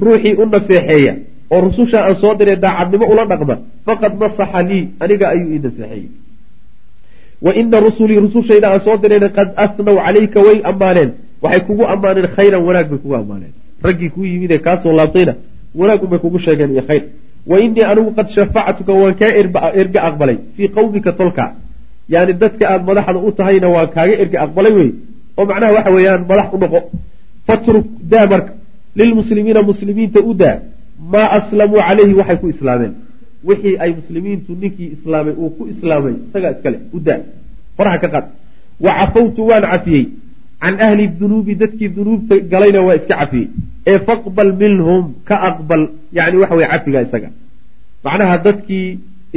[0.00, 1.14] ruuxii u naseexeeya
[1.50, 6.22] oo rususha aan soo diray daacadnimo ula dhaqma faqad nasaxa lii aniga ayuu ii naseexeeyey
[7.42, 11.10] wa ina rusulii rusushayda aan soo dirayna qad asnaw calayka way ammaaneen.
[11.42, 13.52] Waxay kugu ammaaneen khayran wanaag bay kugu ammaaneen.
[13.82, 15.34] Raggii kuu yimid ee kaasoo laabtayna
[15.74, 17.02] wanaag unbay kugu sheegeen iyo khayr.
[17.46, 19.32] Wa inii anigu qad shafactuka waan kaa
[19.80, 21.44] erga aqbalay fii qawmika tolka.
[22.08, 24.90] Yani dadka aada madaxda u tahayna waan kaaga erga aqbalay wey.
[25.38, 26.80] Oo macnaha waxa weeyaan madax u noqo.
[27.46, 28.26] Fatruk daa
[29.00, 30.56] lilmuslimiina muslimiinta u daa
[31.12, 32.92] maa aslamuu calayhi waxay ku islaameen
[33.48, 37.20] wixii ay muslimiintu ninkii islaamay uu ku islaamay isagaa iskale u daa
[37.76, 38.26] faraha ka qaad
[38.84, 40.04] wa cafawtu waan cafiyey
[40.62, 43.48] can ahli dunuubi dadkii dunuubta galayna waa iska cafiyey
[43.90, 45.82] ee faqbal minhum ka aqbal
[46.18, 47.28] yani waxa weye cafigaa isaga
[48.04, 48.86] macnaha dadkii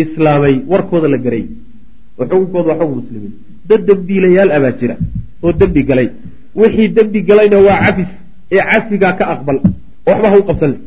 [0.04, 1.44] islaamay warkooda la garay
[2.20, 3.34] oo xukunkooda waa xukun muslimiin
[3.70, 4.96] dad dembiilayaal abaa jira
[5.44, 6.08] oo dembi galay
[6.62, 8.12] wixii dembi galayna waa cafis
[8.52, 9.58] ee cafigaa ka aqbal
[10.08, 10.78] waxba ha u qabsanle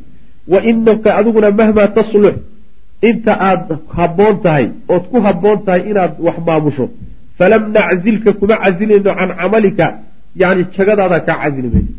[0.52, 2.36] wa inaka adiguna mahmaa taslux
[3.02, 6.86] inta aad habboon tahay ood ku habboon tahay inaad wax maamusho.
[7.38, 9.86] Falam naczilka kuma casilayno can camalika
[10.36, 11.92] yani jagadaada kaa casili mayno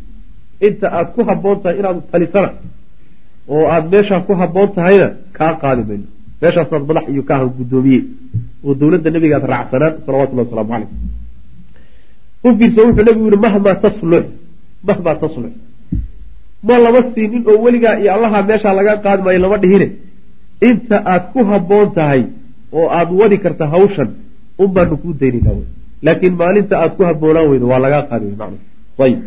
[0.67, 2.49] inta aad ku habboon tahay inaad talisana
[3.47, 6.07] oo aad meeshaa ku habboon tahayna kaa qaadi mayno
[6.41, 8.01] meeshaasaad madax iyo kaaha guddoomiye
[8.65, 10.89] oo dowladda nebigaad raacsanaan salawatullahi wasalaamu calayh.
[12.43, 14.25] U wuxuu nebigu yihi mahmaa taslux
[14.87, 15.53] mahmaa taslux
[16.67, 19.87] ma lama siinin oo weligaa iyo allaha meeshaa laga qaadi maayo lama dhihine
[20.69, 22.23] inta aad ku habboon tahay
[22.77, 24.09] oo aad wadi karta hawshan
[24.61, 25.51] un baanu kuu daynayna
[26.05, 28.27] laakiin maalinta aad ku habboonaan weydo waa lagaa qaadi
[29.05, 29.19] ayib.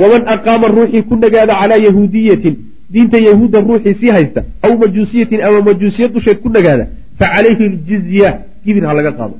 [0.00, 2.54] Waman aqaama ruuxii ku nagaada calaa yahuudiyatin
[2.92, 6.84] diinta yahuudda ruuxii sii haysta aw majuusiyatin ama majuusiyad dusheed ku nagaada
[7.18, 8.30] fa calayhi ljizya
[8.64, 9.36] gibir ha laga qaado.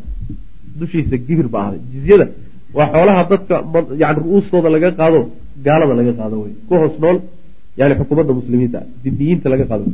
[0.81, 2.27] Dushiisa gibir ba ahday jizyada
[2.77, 3.55] waa xoolaha dadka
[4.03, 5.20] yani ru-uustooda laga qaado
[5.67, 7.19] gaalada laga qaado wey ku hoos nool
[7.81, 9.85] yani xukuumadda muslimiinta dibiyiinta laga qaado.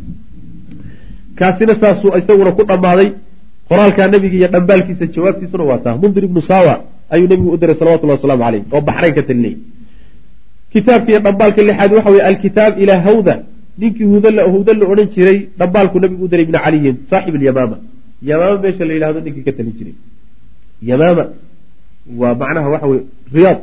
[1.38, 3.08] Kaasina saasuu isaguna ku dhammaaday
[3.68, 5.96] qoraalkaa nebiga iyo dhambaalkiisa jawaabtiisuna waa taa.
[6.02, 6.74] Mundir ibnu sawa
[7.14, 9.56] ayuu nebigu u diray salawatullah wasalaamu caleyh oo baxrayn ka talinayay
[10.72, 13.34] kitaabka iyo dhambaalka lixaad waxa weye alkitaab ilaa hawda.
[13.78, 14.30] Ninkii hawda
[14.80, 17.76] la odhan jiray dhambaalku nebigu u diray ibni caliyin saaxib alyamaama.
[18.28, 19.94] Yamaama meesha la yidhahdo ninkii ka talin jiray.
[20.90, 21.24] Yamaama
[22.20, 23.02] waa macnaha waxa weye
[23.34, 23.58] riyaad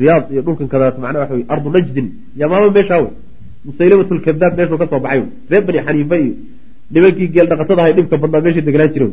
[0.00, 2.06] riyaad iyo dhulkan kadaat macnaha waxa wey ardu najdin.
[2.40, 3.12] Yamaama meeshaa wey
[3.66, 6.34] musaylamat lkadaab meeshuu ka soo baxay reer bani xaniifa iyo
[6.94, 9.06] nimankii geel dhaqatada ahay dhibka badnaa meeshay degnaan jire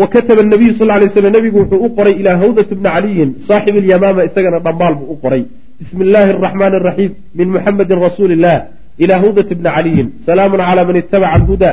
[0.00, 3.74] wa kataba nabiyu sal lay slam nabigu wuxuu u qoray ilaa hawdat bni caliyin saaxib
[3.82, 5.42] alyamaama isagana dhambaal buu u qoray.
[5.78, 8.56] Bismi illaahi araxmaani araxiim min muxamedin rasuuli illah
[9.04, 10.06] ilaa hawdat bni caliyin.
[10.26, 11.70] Salaamun calaa man itabaca alhuda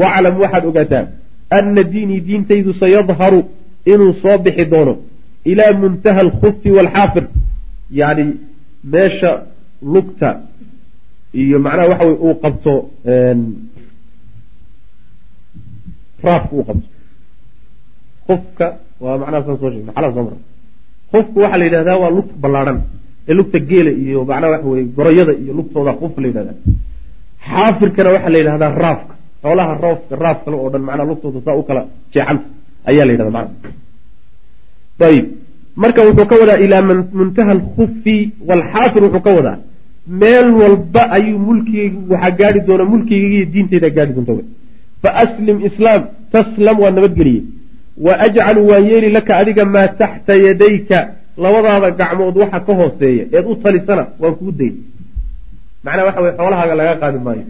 [0.00, 1.04] waclam waxaad ogaataa
[1.58, 3.40] ana diinii diintaydu sayadharu
[3.92, 4.94] inuu soo bixi doono
[5.52, 7.24] ilaa muntaha alkhufi waalxaafir
[7.90, 8.24] yani
[8.92, 9.30] meesha
[9.92, 10.28] lugta
[11.40, 12.72] iyo macnaha waxa wey uu qabto
[16.24, 16.88] raafka uu qabto.
[18.26, 18.66] Kufka
[19.00, 20.36] waa macnaha saan soo sheegna xalaa soo mara.
[21.12, 22.78] Kufku waxaa la yidhahdaa waa lugta ballaadhan
[23.28, 26.56] ee lugta geela iyo macnaha waxa weye goroyada iyo lugtooda kuf la yidhahdaa.
[27.48, 31.62] Xaafirkana waxaa la yidhahdaa raafka xoolaha raafka raaf kale oo dhan macnaha lugtooda saa u
[31.68, 32.46] kala jeexanta
[32.90, 33.54] ayaa la yidhahda macna
[35.08, 35.26] ayib
[35.82, 36.82] marka wuxuu ka wadaa ilaa
[37.20, 38.16] muntaha alkufi
[38.48, 39.56] waalxaafir wuxuu ka wadaa.
[40.20, 44.46] Meel walba ayuu mulkigaygu waxaa gaari doona mulkigaygiiyo diintayda gaari doonta wey
[45.02, 47.42] fa aslim islaam taslam waa nabadgeliye
[48.06, 50.98] wa ajcalu waan yeeli laka adiga maa taxta yadayka.
[51.44, 54.74] Labadaada gacmood waxa ka hooseeya eed u talisana waan kuu dayn.
[55.84, 57.44] Macnaha waxa weye xoolahaaga laga qaadi maayo.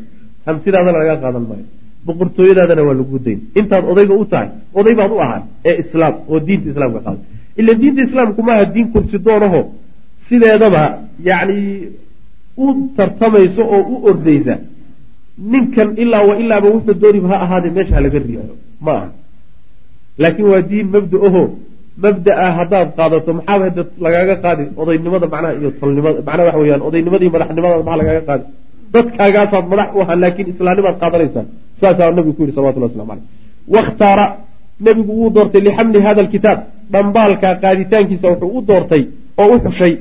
[0.47, 1.67] Hantidaadana laga qaadan maayo.
[2.07, 3.39] Boqortooyadaadana waa lagu dayn.
[3.59, 7.21] Intaad odayga u tahay oday baad u ahaa ee islaam oo diinta islaamka qaada
[7.61, 9.61] ila diinta islaamku maaha diin kursi doonaho
[10.29, 10.83] sideedaba
[11.29, 11.59] yacni
[12.65, 14.55] u tartamayso oo u ordaysa
[15.53, 19.07] ninkan ilaa wa ilaaba wuxuu dooniba ha ahaadee meesha halaga riixo ma aha.
[20.23, 21.43] Laakiin waa diin mabda aho
[22.05, 27.23] mabdaa haddaad qaadato maxaaba hada lagaaga qaadi odaynimada macnaha iyo tolnimada macnaha waxa weyaan odaynimada
[27.25, 28.45] iyo madaxnimadaada maxaa lagaaga qaadi?
[28.95, 31.45] Dadkaagaasaad madax u ahaa laakiin islaamnimaad qaadanaysaa
[31.81, 33.27] saasaa nabigu ku yihi salawatullah waslamu caleyh
[33.77, 34.25] wakhtaara
[34.81, 36.59] nebigu wuu doortay lixamli hada alkitaab
[36.93, 39.03] dhambaalka qaaditaankiisa wuxuu u doortay
[39.39, 39.93] oo u xushay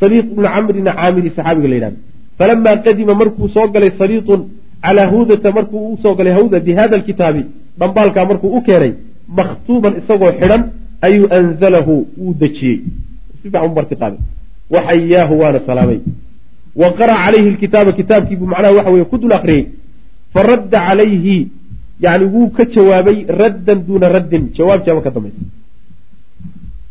[0.00, 1.98] saliiq ibnu camrina caamiri saxaabiga la yidhahda
[2.38, 4.40] falamaa qadima markuu soo galay saliiqun
[4.84, 7.42] calaa hawdata markuu u soo galay hawda bi hada alkitaabi
[7.80, 8.92] dhambaalkaa markuu u keenay
[9.38, 10.62] makhtuuban isagoo xidhan
[11.06, 12.80] ayuu anzalahu wuu dejiyey.
[14.70, 16.00] Waxayaahu waana salaamay.
[16.76, 19.66] Wa qara'a calayhi lkitaaba kitaabkiibuu macnaha waxa weye ku dul akriyey.
[20.34, 21.48] Faradda calayhi
[22.00, 25.42] yani wuu ka jawaabay raddan duuna raddin jawaab jawaab ka dambaysa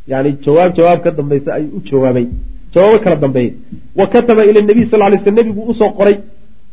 [0.08, 2.28] yani jawaab jawaab ka dambaysa ayuu u jawaabay
[2.74, 3.54] jawaabo kala dambeeyey
[3.96, 6.18] wa kataba ila nabiy sal lay sl nebiguu u soo qoray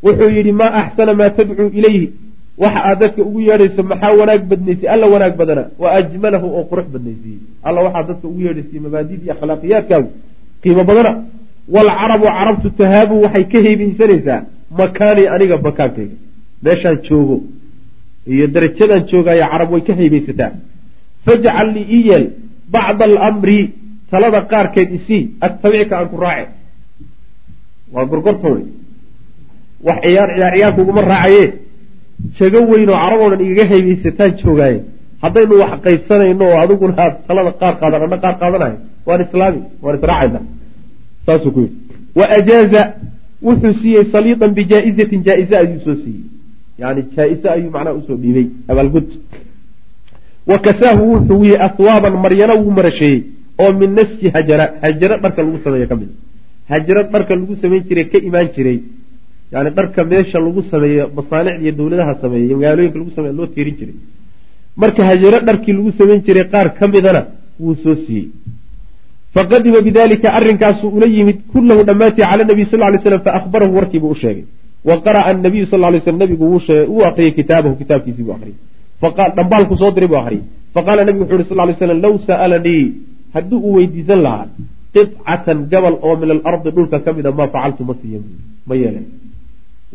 [0.02, 2.12] wuxuu yidhi maa axsana maa tadcuu ilayhi
[2.58, 6.86] waxa aad dadka ugu yeedhayso maxaa wanaag badnaysay alla wanaag badana wa ajmalahu oo qurux
[6.94, 10.10] badnaysiiyey alla waxaad dadka ugu yeedhaysay mabaadid iyo akhlaaqiyaadkaagu
[10.62, 11.12] qiimo badana
[11.74, 14.40] waalcarabu carabtu tahaabu waxay ka heybeysanaysaa
[14.78, 16.16] makaanii aniga bakaankayga
[16.62, 17.36] meeshaan joogo
[18.32, 20.50] iyo darajadaan joogaya carab way ka heybeysataa
[21.24, 22.24] fajcal lii ii yeel
[22.74, 23.58] bacda alamri
[24.10, 26.50] talada qaarkeed isii attabicka aan ku raace.
[27.92, 28.64] Waa gorgorta wey
[29.87, 31.44] wax ciyaar ciyaar ciyaarkuguma raacaye.
[32.38, 34.78] Jago weyn oo carab oo dhan igaga heybeysataan joogaaye
[35.22, 39.96] haddaynu wax qaybsanayno oo adiguna aad talada qaar qaadan anna qaar qaadanahay waan islaami waan
[39.98, 40.40] israacayna.
[41.26, 41.76] Saasuu ku yidhi.
[42.18, 42.82] Wa ajaaza
[43.46, 46.22] wuxuu siiyey saliidan bijaa-izatin jaa-ize ayuu soo siiyey
[46.82, 49.08] yani jaa-ise ayuu macnaha u soo dhiibay abaalgud
[50.50, 53.20] wa kasaahu wuxuu wiyey aswaaban maryana wuu marasheeyey
[53.62, 54.64] oo min naski hajara.
[54.82, 56.10] Hajaro dharka lagu sameeye ka mid
[56.72, 58.78] hajaro dharka lagu samayn jiray ka imaan jiray.
[59.52, 63.76] Yani dharka meesha lagu sameeyo masaanicda iyo dowladaha sameeye iyo magaalooyinka lagu sameeye loo tiirin
[63.80, 63.96] jiray.
[64.80, 67.20] Marka hajaro dharkii lagu samayn jiray qaar ka midana
[67.62, 68.26] wuu soo siiyey.
[69.34, 74.18] Faqadima bidalika arrinkaasuu ula yimid kullahu dhammaantii cala nabiy sal lay slam faahbarahu warkiibuu u
[74.22, 74.44] sheegay
[74.88, 78.58] wa qara'a anabiyu sal lay slam nabigu wuu aqriyey kitaabahu kitaabkiisii buu aqriyey
[79.36, 80.44] dhambaalku soo diray buu aqriyey
[80.74, 82.84] faqaala nebigu wuxu uhi sal ly slam low sa'alanii
[83.34, 84.46] haddii uu weydiisan lahaa
[84.94, 88.20] qicatan gabal oo min alardi dhulka ka mida maa facaltu ma siiya
[88.68, 89.06] ma yeelen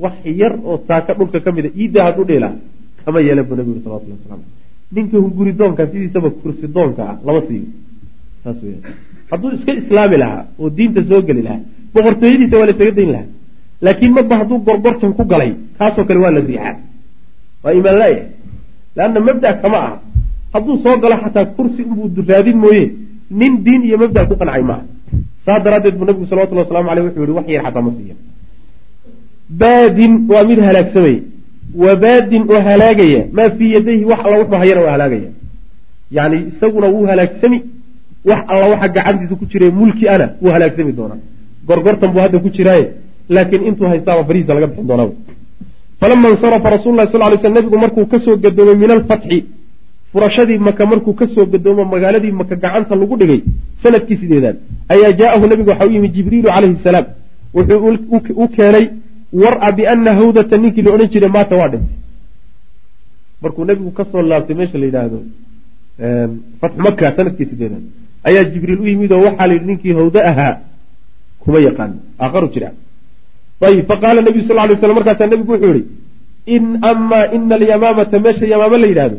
[0.03, 2.59] wax yar oo saaka dhulka ka mida iidda hadduu dhihi lahaa
[3.05, 4.45] kama yeelen buu nebigu yuri salawatullah waslamu
[4.95, 7.67] ninka hunguri doonka sidiisaba kursi doonka ah lama siiyo.
[8.43, 8.79] Saas weya
[9.31, 11.61] hadduu iska islaami lahaa oo diinta soo geli lahaa
[11.93, 13.27] boqortooyadiisa waa la isaga dayn lahaa
[13.85, 16.75] laakiin marba hadduu gorgortan ku galay kaasoo kale waa la riixaa
[17.63, 18.23] waa imaan la-ya
[18.95, 19.95] leanna mabda kama aha.
[20.53, 22.83] Hadduu soo galo xataa kursi unbuu raadin mooye
[23.39, 24.83] nin diin iyo mabda ku qancay maaha.
[25.45, 28.15] Saas daraaddeed buu nabigu salawatullah waslamu aleyh wuxuu yihi wax yar xataa ma siiya
[29.61, 31.21] baadin waa mid halaagsamaya
[31.83, 35.29] wa baadin oo halaagaya maa fii yadayhi wax alla wuxuu hayana waa halaagaya.
[36.17, 37.59] Yani isaguna wuu halaagsami
[38.29, 41.19] wax alla waxa gacantiisa ku jira mulki ana wuu halaagsami doonaa.
[41.67, 42.85] Gorgortan buu hadda ku jiraaye
[43.29, 45.09] laakiin intuu haystaaba barihiisa laga bixin doonaa.
[45.99, 49.45] Falama insarafa rasul lah sal lay sl nabigu markuu ka soo gadoomay min alfatxi
[50.11, 53.41] furashadii maka markuu ka soo gadoomo magaaladii maka gacanta lagu dhigay
[53.83, 54.57] sannadkii sideedaad
[54.93, 57.05] ayaa jaa'ahu nabigu waxa u yimi jibriilu calayhi salaam.
[57.55, 57.97] Wuxuu
[58.43, 58.85] u keenay
[59.41, 61.97] war-a hawdata ninkii la odhan jiray maata waa dhintay.
[63.41, 65.19] Markuu nabigu ka soo laabtay meesha la yidhaahdo
[66.61, 67.83] fatxu maka sannadkii sideedaad
[68.23, 70.53] ayaa jibriil u yimid oo waxaa la yidhi ninkii hawde ahaa
[71.39, 72.71] kuma yaqaano aakharu jira
[73.67, 75.85] ayib faqaala nabiyu sal lay slam markaasaa nabigu wuxuu yihi
[76.55, 79.17] in amaa ina alyamaamata meesha yamaamo la yidhaahdo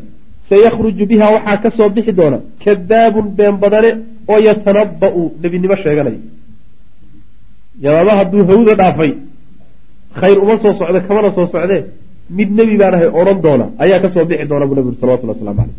[0.50, 3.90] sayakhruju biha waxaa ka soo bixi doona kadaabun been badane
[4.32, 6.20] oo yatanaba'u nebinimo sheeganaya
[7.84, 9.12] yamaama hadduu hawda dhaafay
[10.20, 11.82] khayr uma soo socdo kamana soo socdee
[12.38, 15.34] mid nebi baan ahay odhan doona ayaa ka soo bixi doona buu nabi uri salawatullah
[15.36, 15.76] waslamu caleyh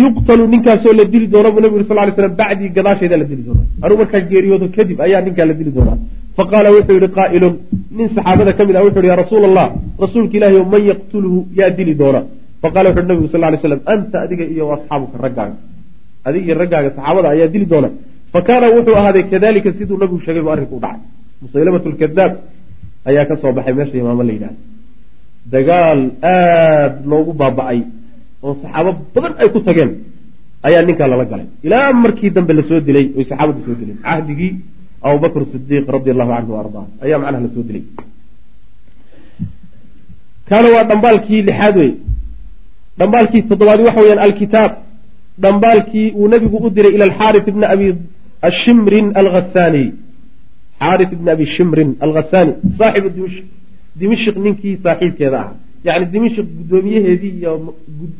[0.00, 3.42] yuqtalu ninkaasoo la dili doona buu nabi uri sal ly slam bacdii gadaasheeda la dili
[3.48, 5.98] doonaa anuu markaa geeriyoodo kadib ayaa ninkaa la dili doonaa
[6.38, 7.54] faqaala wuxuu yihi qaa'ilun
[7.98, 9.66] nin saxaabada ka mid ah wuxu yhi ya rasuula allah
[10.04, 12.20] rasuulka ilahi o man yaqtuluhu yaa dili doona.
[12.62, 15.56] Faqala wuxu uhi nabigu sal lay slam anta adiga iyo asxaabuka raggaaga.
[16.28, 17.88] Adiga iyo raggaaga saxaabada ayaa dili doona.
[18.32, 21.00] Fa kaana wuxuu ahaaday kadalika siduu nabigu sheegay bu arrinku u dhacay.
[21.42, 22.32] Musaylamat lkadaab
[23.10, 24.58] ayaa ka soo baxay meesha imaamo la yidhahda
[25.54, 26.00] dagaal
[26.32, 27.80] aada loogu baaba-ay
[28.44, 29.90] oo saxaabo badan ay ku tageen
[30.66, 31.46] ayaa ninkaa lala galay.
[31.66, 33.98] Ilaa markii dambe la soo dilay oy saxaabadu soo dileen.
[34.06, 34.52] Cahdigii
[35.02, 37.84] abubakr sidiiq radi allahu canhu ardaa ayaa macnaha la soo dilay.
[40.48, 41.92] Kaana waa dhambaalkii lixaad wey
[42.98, 44.72] dhambaalkii toddobaad waxa weyaan alkitaab.
[45.44, 47.86] Dhambaalkii uu nabigu u diray ila alxaari ibni abi
[48.62, 49.84] shimrin alhasaani
[50.80, 53.44] xaari ibni abi shimrin alhasaani saaxibu dimishk
[54.00, 55.54] dimishk ninkii saaxiibkeeda ahaa.
[55.86, 57.52] Yani dimishk guddoomiyaheedii iyo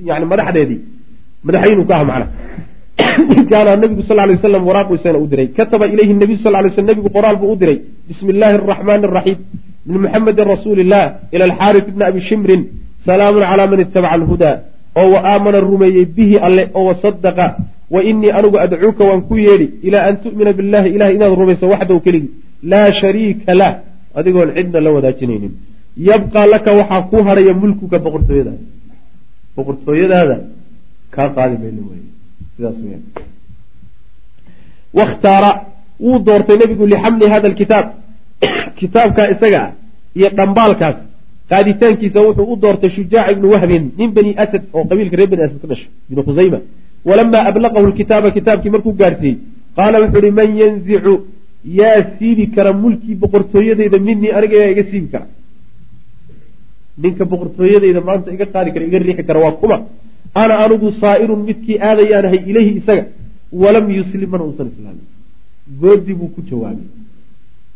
[0.08, 0.80] yani madaxdeedii.
[1.46, 2.26] Madaxweynuu ka aha macna
[3.30, 5.48] ninkaana nabigu sal lay waslam waraaqu isagana u diray.
[5.58, 7.78] Kataba ilayhi nabiyu sal lay sl nabigu qoraal buu u diray.
[8.08, 9.38] Bismi illaahi araxmaani araxiim
[9.86, 12.62] min muxamedin rasuuli illah ila alxaari ibni abi shimrin.
[13.06, 14.56] Salaamun calaa man itabaca alhudaa
[15.00, 17.46] oo wa aamana rumeeyey bihi alle oo wasadaqa
[17.94, 21.98] wa inii anigu adcuuka waan ku yeedhi ilaa an tu'mina billahi ilahay inaad rumayso waxdaw
[22.06, 22.32] keligii.
[22.70, 23.72] Laa shariika lah.
[24.18, 25.52] Adigoon cidna la wadaajinaynin.
[26.08, 28.62] Yabqaa laka waxaa kuu hadhaya mulkuka boqortooyadaada
[29.56, 30.36] boqortooyadaada
[31.14, 32.19] kaa qaadi mayno weyaan
[34.98, 35.50] wakhtaara
[36.00, 37.86] wuu doortay nebigu lixamli hada alkitaab.
[38.80, 39.72] Kitaabkaa isaga ah
[40.18, 40.98] iyo dhambaalkaas
[41.50, 45.58] qaaditaankiisa wuxuu u doortay shujaac ibnu wahbin nin bani asad oo qabiilka reer bani asad
[45.62, 46.58] ka dhashay ibnu khusayma
[47.08, 49.38] walamaa ablaqahu lkitaaba kitaabkii markuu gaarsiiyey
[49.76, 51.14] qaala wuxuu ihi man yanzicu
[51.80, 55.26] yaa siibi kara mulkii boqortooyadeyda minii aniga yaa iga siibi kara.
[57.02, 59.76] Ninka boqortooyadeyda maanta iga qaadi kara iga riixi kara waa kuma
[60.42, 63.04] ana anigu saa'irun midkii aadayaanahay ilayhi isaga
[63.62, 65.06] walam yuslim mana uusan islaamin
[65.82, 66.86] goodii buu ku jawaabay.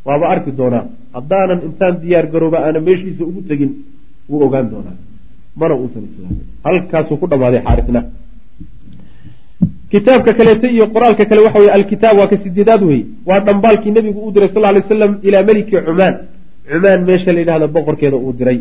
[0.06, 0.84] Waaba arki doonaa
[1.16, 3.70] haddaanan intaan diyaar garooba aana meeshiisa ugu tegin
[4.30, 4.96] wuu ogaan doonaa.
[5.60, 8.00] Mana uusan islaamin halkaasuu ku dhammaaday xaarisna
[9.92, 14.20] kitaabka kaleeto iyo qoraalka kale waxa weye alkitaab waa ka sideedaad weye waa dhambaalkii nebigu
[14.26, 16.14] uu diray sal lay slam ilaa meliki cumaan.
[16.70, 18.58] Cumaan meesha la yidhahda boqorkeeda uu diray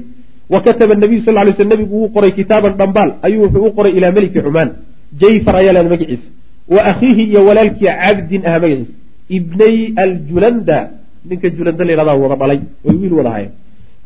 [0.49, 3.91] wa kataba nabiyu sal lay sl nebigu wuu qoray kitaaban dhambaal ayuu wuxuu u qoray
[3.97, 4.69] ilaa meliki cumaan
[5.21, 6.27] jayfar ayaa leeda magaciisa.
[6.73, 8.93] Wa akhiihi iyo walaalkii cabdin ah magaciisa.
[9.37, 10.77] Ibnay aljulanda
[11.29, 13.51] ninka julanda la yhahda wada dhalay oy wiil wada hayeen.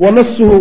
[0.02, 0.58] Wa nasuhu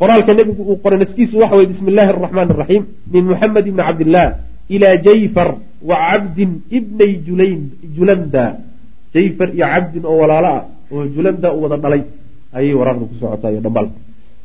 [0.00, 4.28] qoraalka nebigu uu qoray naskiisu waxa weye bismi illaahi araxmaan araxiim min muxamed ibni cabdillaah
[4.74, 5.48] ilaa jayfar
[5.88, 7.12] wa cabdin ibnay
[7.96, 8.44] julanda.
[9.14, 12.02] Jayfar iyo cabdin oo walaalo ah oo julanda wada dhalay
[12.58, 13.96] ayay waraaqda ku socotaa iyo dhambaalka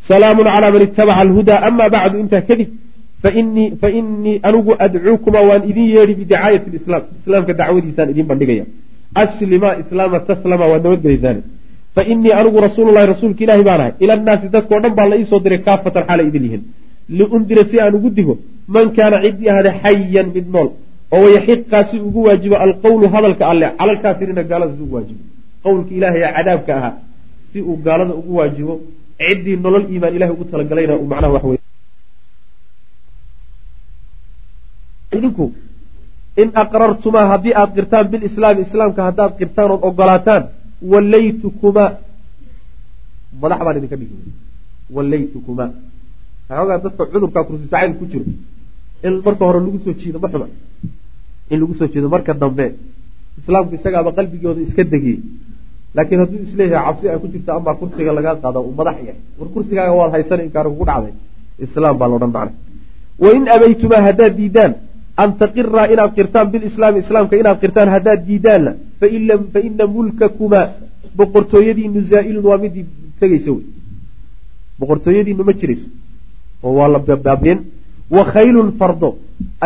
[0.07, 2.69] salaamun calaa man itabaca alhudaa ama bacdu intaa kadib
[3.23, 8.65] fainii fainii anigu adcuukuma waan idin yeedhi bidicaayati lislaam islaamka dacwadiisaan idin bandhigaya
[9.23, 11.41] aslima islaama taslama waad nabadgelaysaane
[11.95, 15.39] fa inii anigu rasuululahi rasuulka ilaahi baan ahay ila annaasi dadkao dhan baa la iisoo
[15.45, 16.63] diray kaafatan xaalay idin yihiin
[17.17, 18.33] liundira si aan ugu digo
[18.75, 20.69] man kaana ciddii ahada xayan mid nool
[21.15, 25.21] oo wayaxiqaa si ugu waajibo alqowlu hadalka alle cala alkaafiriina gaalada si ugu waajibo
[25.65, 26.93] qowlka ilaahay ee cadaabka ahaa
[27.51, 28.73] si uu gaalada ugu waajibo
[29.19, 31.59] ciddii nolol iimaan ilahay ugu talagalayna macnaha wax wey
[35.17, 35.45] idinku
[36.41, 40.43] in aqrartumaa haddii aada qirtaan bilislaami islaamka haddaad qirtaan ood ogolaataan
[40.91, 41.89] wallaytukumaa
[43.41, 44.15] madax baan idinka dhigi
[44.95, 45.69] wallaytukumaa
[46.49, 48.25] waxoogaa dadka cudurkaa kursitacayl ku jiro.
[49.07, 50.47] In marka hore lagu soo jiido ma xuma
[51.51, 52.65] in lagu soo jeedo marka dambe
[53.39, 55.19] islaamku isagaaba qalbigooda iska degiyey
[55.95, 59.17] laakiin hadduu is leeyahay cabsi ay ku jirto amaa kursiga lagaa qaada uu madax yahay
[59.39, 61.13] war kursigaaga waad haysan inkaar kugu dhacday.
[61.65, 62.53] Islaam baa laodhan macna
[63.23, 64.71] wain abaytumaa haddaad diidaan
[65.21, 68.71] an taqiraa inaad qirtaan bilislaami islaamka inaad qirtaan haddaad diidaanna
[69.53, 70.65] faina mulkakumaa
[71.17, 72.85] boqortooyadiinu zaa'ilun waa midii
[73.19, 73.65] tegaysa wey.
[74.79, 75.87] Boqortooyadiinu ma jirayso
[76.65, 77.59] oo waa la baabeen.
[78.15, 79.09] Wa khaylun fardo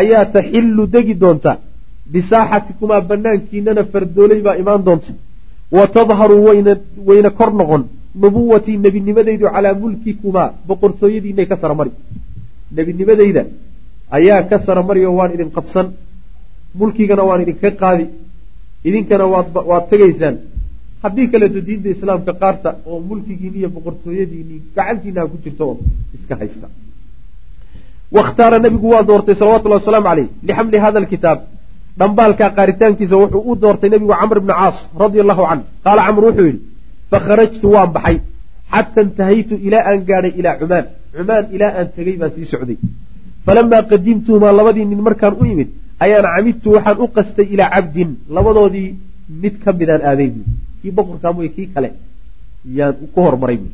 [0.02, 1.52] ayaa taxillu degi doonta
[2.14, 5.12] bisaaxatikumaa banaankiinana fardooley baa imaan doonta
[5.78, 6.36] wa tadharu
[7.08, 7.84] wayna kor noqon.
[8.22, 11.92] Nubuwatii nebinimadaydu calaa mulkikumaa boqortooyadiinay ka saramari.
[12.76, 13.44] Nebinimadayda
[14.18, 15.88] ayaa ka saramari oo waan idin qabsan.
[16.80, 18.06] Mulkigana waan idinka qaadi.
[18.88, 19.26] Idinkana
[19.70, 20.36] waad tegaysaan.
[21.04, 25.76] Haddii kaleeto diinta islaamka qaarta oo mulkigiini iyo boqortooyadiinii gacantiinaha ku jirta oo
[26.16, 26.68] iska haysta.
[28.18, 31.40] Wakhtaara nabigu waa doortay salawatullahi wasalaamu caleyh lixamli hada alkitaab
[32.00, 36.46] dhambaalkaa qaaritaankiisa wuxuu u doortay nebigu camr bni caas radia allahu canh qaala camr wuxuu
[36.50, 36.60] yidhi
[37.12, 38.18] fakharajtu waan baxay
[38.74, 40.86] xata intahaytu ilaa aan gaadhay ilaa cumaan.
[41.16, 42.78] Cumaan ilaa aan tegey baan sii socday.
[43.46, 45.70] Falamaa qadimtuhumaa labadii nin markaan u imid
[46.04, 48.90] ayaan camidtu waxaan u qastay ilaa cabdin labadoodii
[49.42, 50.46] mid ka midaan aaday buui
[50.82, 51.90] kii boqorkaa mooye kii kale
[52.78, 53.74] yaan ku hormaray buui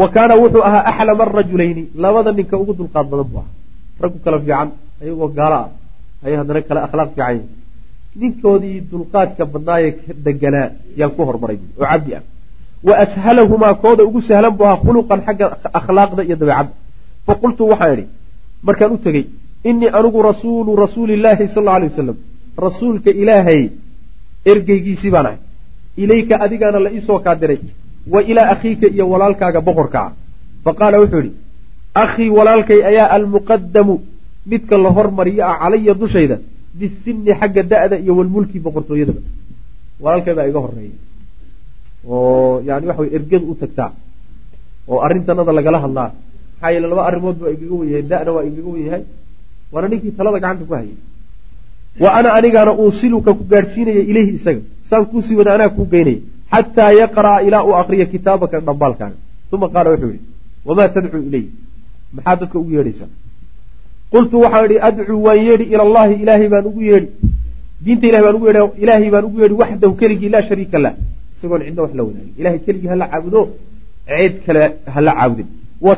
[0.00, 3.52] wa kaana wuxuu ahaa axlama arajulayni labada ninka ugu dulqaad badan buu ahaa.
[4.02, 4.68] Raggu kala fiican
[5.02, 5.68] ayagoo gaalo ah
[6.24, 7.48] ayay haddana kale akhlaaq fiican yihiin
[8.20, 9.88] ninkoodii dulqaadka badnaaye
[10.26, 10.68] deganaa
[11.00, 12.22] yaan ku hormaray oo cabdi ah.
[12.86, 15.46] Wa ashalahumaa kooda ugu sahlan buu ahaa khuluqan xagga
[15.78, 16.72] akhlaaqda iyo dabeecadda.
[17.26, 18.04] Faqultu waxaan idhi
[18.66, 19.24] markaan u tegey
[19.70, 22.16] inii anigu rasuulu rasuulillaahi sal alla alay wasalam
[22.66, 23.62] rasuulka ilaahay
[24.52, 25.38] ergeygiisii baan ahay.
[26.02, 27.60] Ilayka adigaana la iisoo kaa diray.
[28.12, 30.12] Wa ilaa akhiika iyo walaalkaaga boqorka ah
[30.64, 31.32] fa qaala wuxuu idhi
[32.04, 33.94] akhii walaalkay ayaa almuqadamu
[34.50, 36.36] midka la hormariyo ah calaya dushayda
[36.78, 39.20] bisinni xagga da'da iyo walmulki boqortooyadaba.
[40.02, 40.96] Walaalkay baa iga horreeya
[42.14, 43.90] oo yani waxa wey ergadu u tagtaa.
[44.90, 46.10] Oo arrintanada lagala hadlaa.
[46.14, 49.02] Maxaa yeele laba arrimood baa igaga wen yahay da'na waa igaga wen yahay
[49.72, 50.96] waana ninkii talada gacanta ku hayay.
[52.02, 56.20] Wa ana anigaana uusiluka ku gaadhsiinaya ileyhi isaga saan kuusii wada anaa kuu geynaya
[56.52, 59.16] xataa yaqra'a ilaa uu akriya kitaabaka dhambaalkaaga
[59.54, 60.22] uma qaala wuxuu yihi
[60.68, 61.46] wamaa tadcuu ileyh
[62.16, 63.08] maxaa dadka ugu yeedhaysaa
[64.14, 67.08] qultu waxaan idhi adcuu waan yeedhi ila allahi ilaahay baan ugu yeedhi.
[67.84, 70.94] Diinta ilahay baan ugu yeedhi ilaahay baan ugu yeedhi waxdahu keligii laa shariika lah.
[71.34, 72.34] Isagoon cidna wax la wadaagin.
[72.40, 73.40] Ilahay keligii hala caabudo
[74.08, 74.62] ceed kale
[74.94, 75.48] hala caabudin.
[75.86, 75.94] Wa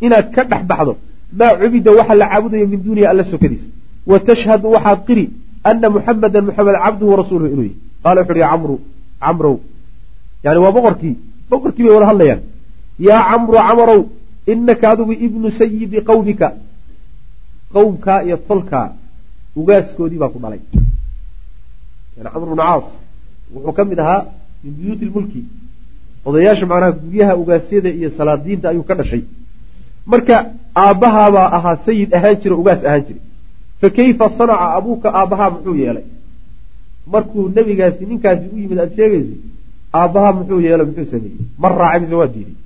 [0.00, 0.96] inaad ka dhex baxdo
[1.38, 3.66] maa cubida waxa la caabudayo min duuniya alla sokadiisa
[4.06, 5.30] wa tashhadu waxaad qiri
[5.64, 8.76] ana muxamedan muxamed cabduhu warasuuluhu inuu yahy qaala wuxu uhi camru
[9.20, 9.56] camrow.
[10.44, 11.16] Yani waa boqorkii
[11.50, 12.40] boqorkii bay wada hadlayaan.
[12.98, 14.02] Yaa camru camarow
[14.46, 16.54] inaka adigu ibnu sayidi qawmika
[17.74, 18.88] qowmkaa iyo tolkaa
[19.60, 20.60] ugaaskoodii baa ku dhalay.
[22.32, 22.86] Camr bnu caas
[23.54, 24.20] wuxuu ka mid ahaa
[24.64, 25.40] min buyuuti lmulki
[26.26, 29.22] odayaasha macnaha guryaha ugaasyada iyo salaadiinta ayuu ka dhashay.
[30.06, 30.36] Marka
[30.82, 33.22] aabbahaabaa ahaa sayid ahaan jira ugaas ahaan jiray
[33.80, 36.06] fa kayfa sanaca abuuka aabbahaa muxuu yeelay?
[37.12, 39.34] Markuu nebigaasi ninkaasi u yimid aada sheegayso
[40.00, 41.38] aabbahaa muxuu yeelay muxuu sameeyey?
[41.62, 42.56] Mar raacay mise waa diiday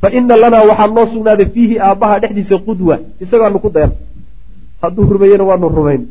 [0.00, 3.92] fa ina lanaa waxaa noo sugnaaday fiihi aabbaha dhexdiisa qudwa isagaanu ku dayan
[4.82, 6.02] hadduu rumeeyena waanu rumayn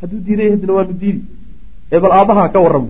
[0.00, 1.24] hadduu diiday hadina waanu diidi.
[1.92, 2.86] Ee bal aabbaha ka warram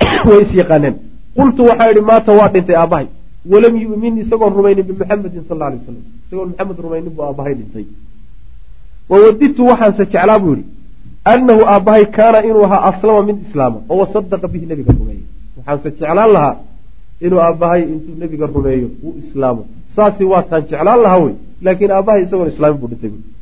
[0.28, 0.96] way is yaqaaneen.
[1.36, 3.06] Qultu waxaa idhi maata waa dhintay aabbahay.
[3.52, 7.86] Walam yu'min isagoon rumaynin bimuxamedin sal alla alay wasalam isagoon maxamed rumaynin buu aabbahay dhintay.
[9.10, 10.66] Wawadidtu waxaanse jeclaa buu yidhi
[11.32, 15.24] annahu aabbahay kaana inuu ahaa aslama mid islaama oo wasadaqa bihi nebiga rumeeyey.
[15.56, 16.56] Waxaanse jeclaan lahaa
[17.20, 19.66] inuu aabbahay intuu nebiga rumeeyo uu islaamo.
[19.96, 23.35] Saasi waataan jeclaan lahaa wey laakiin aabbahay isagoon islaamin buu dhintay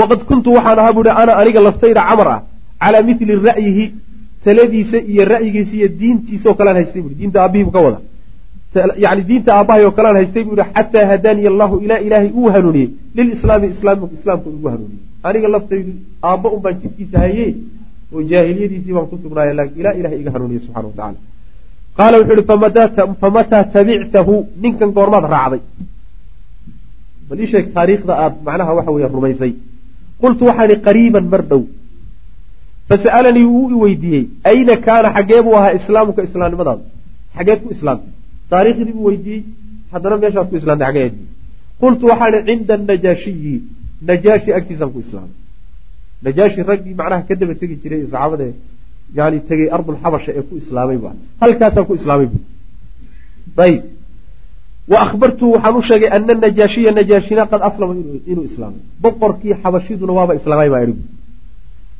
[0.00, 2.40] waqad kuntu waxaan ahaa buuhi ana aniga laftayda camar ah
[2.82, 3.84] calaa mili ra'yihi
[4.44, 7.98] taladiisa iyo ra'yigiisa iyo diintiisaoo kalean haystay bui diinta aabihii buu ka wada
[9.04, 12.90] yani diinta aabbahay oo kalean haystay buu yihi xataa hadaaniya allahu ilaa ilaahay uu hanuuniyey
[13.16, 15.92] lilislaami islaamka ugu hanuuniyey aniga laftaydu
[16.30, 17.52] aabba un baan jidkiisa hayey
[18.14, 21.18] oo jaahiliyadiisii baan ku sugnaaya laakin ilaa ilahay iga hanuuniye subxana wa tacala
[21.98, 25.62] qaala wuxuu ihi famataa tabictahu ninkan goormaad raacday
[27.28, 29.52] bal ii sheeg taariikhda aad macnaha waxa weeye rumaysay
[30.22, 31.62] qultu waxaan ihi qariiban mar dhow.
[32.88, 36.82] Fasa'alanii wuu i weydiiyey ayna kaana xaggee buu ahaa islaamuka islaamnimadaadu
[37.36, 38.10] xageed ku islaamtay.
[38.52, 39.42] Taariikhdii buu weydiiyey
[39.92, 41.08] haddana meeshaad ku islaamtay xagee
[41.82, 43.54] qultu waxaan cinda anajaashiyi
[44.08, 45.36] najaashi agtiisaan ku islaamay.
[46.26, 48.46] Najaashi raggii macnaha ka daba tegi jiray saxaabada
[49.18, 51.10] yani tegey ardulxabasha ee ku islaamay ba
[51.42, 52.38] halkaasaan ku islaamay bu
[53.66, 53.82] ayib
[54.88, 57.94] wa ahbartuu waxaan u sheegay ana najaashiya najaashina qad aslama
[58.32, 60.94] inuu islaamay boqorkii xabashiduna waaba islaamay baa ihi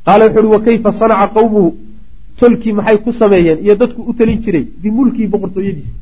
[0.05, 1.69] qaala wuxu uhi wa sanaca qowmuhu
[2.39, 5.93] tolkii maxay ku sameeyeen iyo dadku u talin jiray bimulkii boqortooyadiisi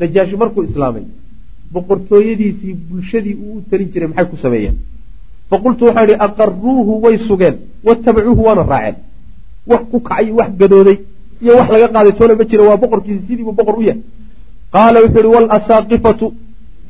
[0.00, 1.04] najaashi markuu islaamay
[1.72, 4.76] boqortooyadiisii bulshadii uu u talin jiray maxay ku sameeyeen
[5.50, 8.96] faqultu waxaan ihi aqaruuhu way sugeen watabacuuhu waana raaceen
[9.70, 10.98] wax ku kacay wax gadooday
[11.42, 14.02] iyo wax laga qaaday toona ma jira waa boqorkiisi sidiibuu boqor u yahay
[14.74, 16.26] qaala wuxuu ihi walasaaqifatu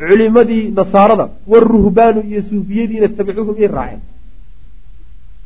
[0.08, 4.00] culimadii nasaarada waruhbaanu iyo suufiyadiina tabicuuhu miyay raaceen.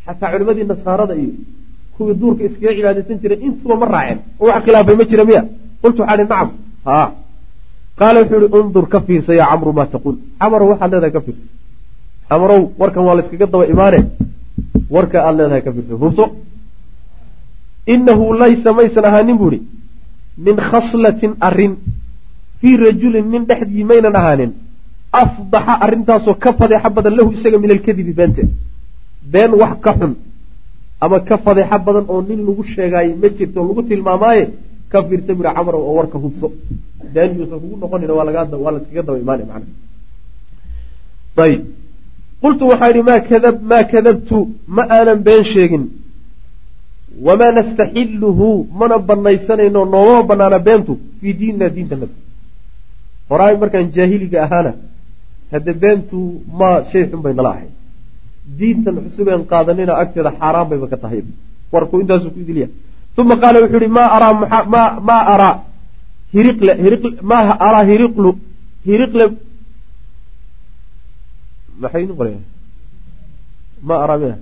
[0.06, 1.32] Xataa culimadii nasaarada iyo
[1.94, 4.18] kuwii duurka iskaga cibaadaysan jiray intuba ma raaceen.
[4.40, 5.42] Oo wax khilaafay ma jira miya?
[5.82, 6.48] Qultu waxaan ihi nacam.
[6.88, 6.98] Ha.
[7.98, 10.16] Qaala wuxuu ihi undur ka fiirsa yaa camru maa taquul.
[10.40, 11.46] Camarow waxaad leedahay ka fiirso.
[12.30, 13.98] Camarow warkan waa la iskaga daba imaane.
[14.94, 15.94] Warka aad leedahay ka fiirso.
[16.02, 16.24] Hubso.
[17.94, 19.60] Inahu laysa maysan ahaanin buu ihi
[20.46, 21.72] min khaslatin arrin
[22.60, 24.52] fii rajulin nin dhexdii maynan ahaanin.
[25.22, 28.42] Afdaxa arrintaasoo ka fadeexa badan lahu isaga min alkadibi beente.
[29.32, 30.12] Been wax ka xun
[31.00, 34.44] ama ka fadeexa badan oo nin lagu sheegaayo ma jirto lagu tilmaamaaye
[34.92, 36.46] ka fiirsa camar oo warka hubso.
[37.14, 39.62] Been yuusan kugu noqonin waa laskaga daba imaana man
[41.44, 41.62] ayib.
[42.42, 44.38] Qultu waxaa idhi maa kadab maa kadabtu
[44.76, 45.84] ma aanan been sheegin.
[47.26, 48.48] Wamaa nastaxiluhu
[48.78, 52.14] mana banaysanayno noomama banaana beentu fii diinina diintanada
[53.30, 54.72] horaay markaan jaahiliga ahaana
[55.52, 56.18] hadde beentu
[56.58, 57.72] ma shay xun bay nala ahayd
[58.58, 61.20] diintan cusubeen qaadanina agteeda xaaraan bayba ka tahay.
[61.72, 62.66] Warku intaasuu ku idilya
[63.20, 64.32] uma qaala wuxuu ihi maa araa
[64.72, 65.54] ma maa araa
[66.34, 68.30] hiriqle hiriq maa araa hiriqlu
[68.88, 69.24] hiriqle.
[71.82, 72.40] Maxay idin qoraya
[73.88, 74.36] ma araa miya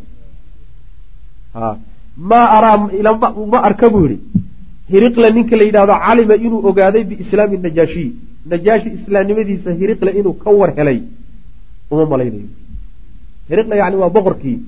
[1.54, 1.66] ha.
[2.30, 2.76] Maa araa
[3.52, 4.16] ma arka buu yihi
[4.92, 8.10] hiriqle ninka la yidhahdo calima inuu ogaaday biislaami najaashiyi
[8.50, 10.98] najaashi islaamnimadiisa hiriqle inuu ka war helay
[11.90, 12.48] uma malaynayo.
[13.48, 14.58] Hiriqle yani waa boqorkii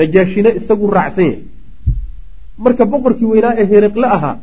[0.00, 1.42] najaashina isagu raacsan yahay.
[2.64, 4.36] Marka boqorkii weynaa ee hiriqle ahaa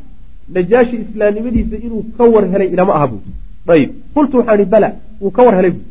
[0.56, 3.20] najaashi islaamnimadiisa inuu ka war helay ilama aha buu.
[3.74, 4.88] Ayib qultu waxaan ihi bala
[5.20, 5.82] wuu ka war helay bu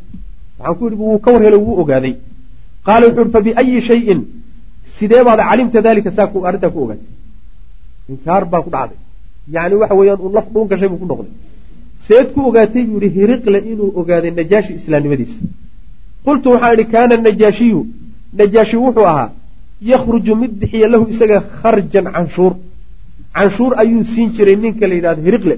[0.59, 2.13] waxaan ku idhi wuu ka war helay wuu ogaaday.
[2.86, 4.19] Qaala wuxu uhi fabiayi shayin.
[4.97, 7.09] Sidee baad calimta dalika saa arrintaa ku ogaatay?
[8.11, 8.99] Inkaar baa ku dhacday.
[9.55, 11.32] Yani waxa weeyaan uu laf dhuun gashay buu ku noqday
[12.08, 15.39] seed ku ogaatay buu yihi hiriqle inuu ogaaday najaashi islaamnimadiisa.
[16.26, 17.80] Qultu waxaan idhi kaana najaashiyu.
[18.39, 19.30] Najaashi wuxuu ahaa
[19.91, 22.53] yakhruju mid bixiya lahu isaga kharjan canshuur.
[23.36, 25.56] Canshuur ayuu siin jiray ninka la yidhahdo hiriqle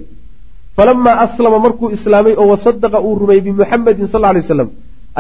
[0.77, 4.69] falamaa aslama markuu islaamay oo wasadaqa uu rumeeyey bimuxamedin sal lay slam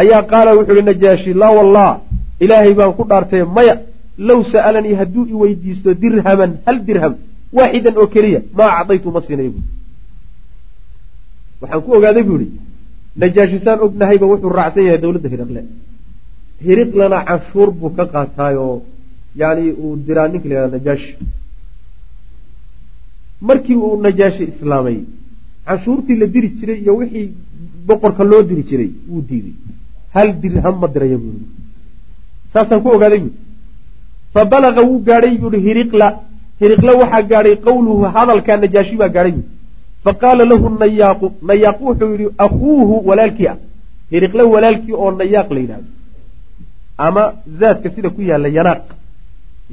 [0.01, 1.89] ayaa qaala wuxuu ihi najaashi laa wallah
[2.43, 3.75] ilaahay baan ku dhaartay maya
[4.29, 7.13] low sa'alanii hadduu i weydiisto dirhaman hal dirham
[7.57, 9.49] waaxidan oo keliya maa acdaytu ma siinay
[11.61, 12.49] waxaan ku ogaaday buu ihi
[13.21, 15.61] najaashisaan ognahayba wuxuu raacsan yahay dowladda hiriqle
[16.65, 18.75] hiriqlena canshuur buu ka qaataayoo
[19.41, 21.13] yani uu diraa ninka la najaashi.
[23.47, 24.97] Markii uu najaashi islaamay
[25.67, 27.27] canshuurtii la diri jiray iyo wixii
[27.87, 29.55] boqorka loo diri jiray wuu diiday.
[30.15, 31.39] Hal dirham ma diraya buu
[32.53, 33.33] saasaan ku ogaaday buui
[34.33, 36.07] fa balaga wuu gaadhay buuhi hiriqla
[36.61, 39.47] hiriqla waxaa gaadhay qowluhu hadalkaa najaashi baa gaadhay buui
[40.07, 43.57] fa qaala lahu nayaaqu nayaaq wuxuu yidhi akuuhu walaalkii ah
[44.13, 45.89] hiriqle walaalkii oo nayaaq la yidhahdo
[47.05, 47.23] ama
[47.59, 48.83] zaadka sida ku yaalla yanaaq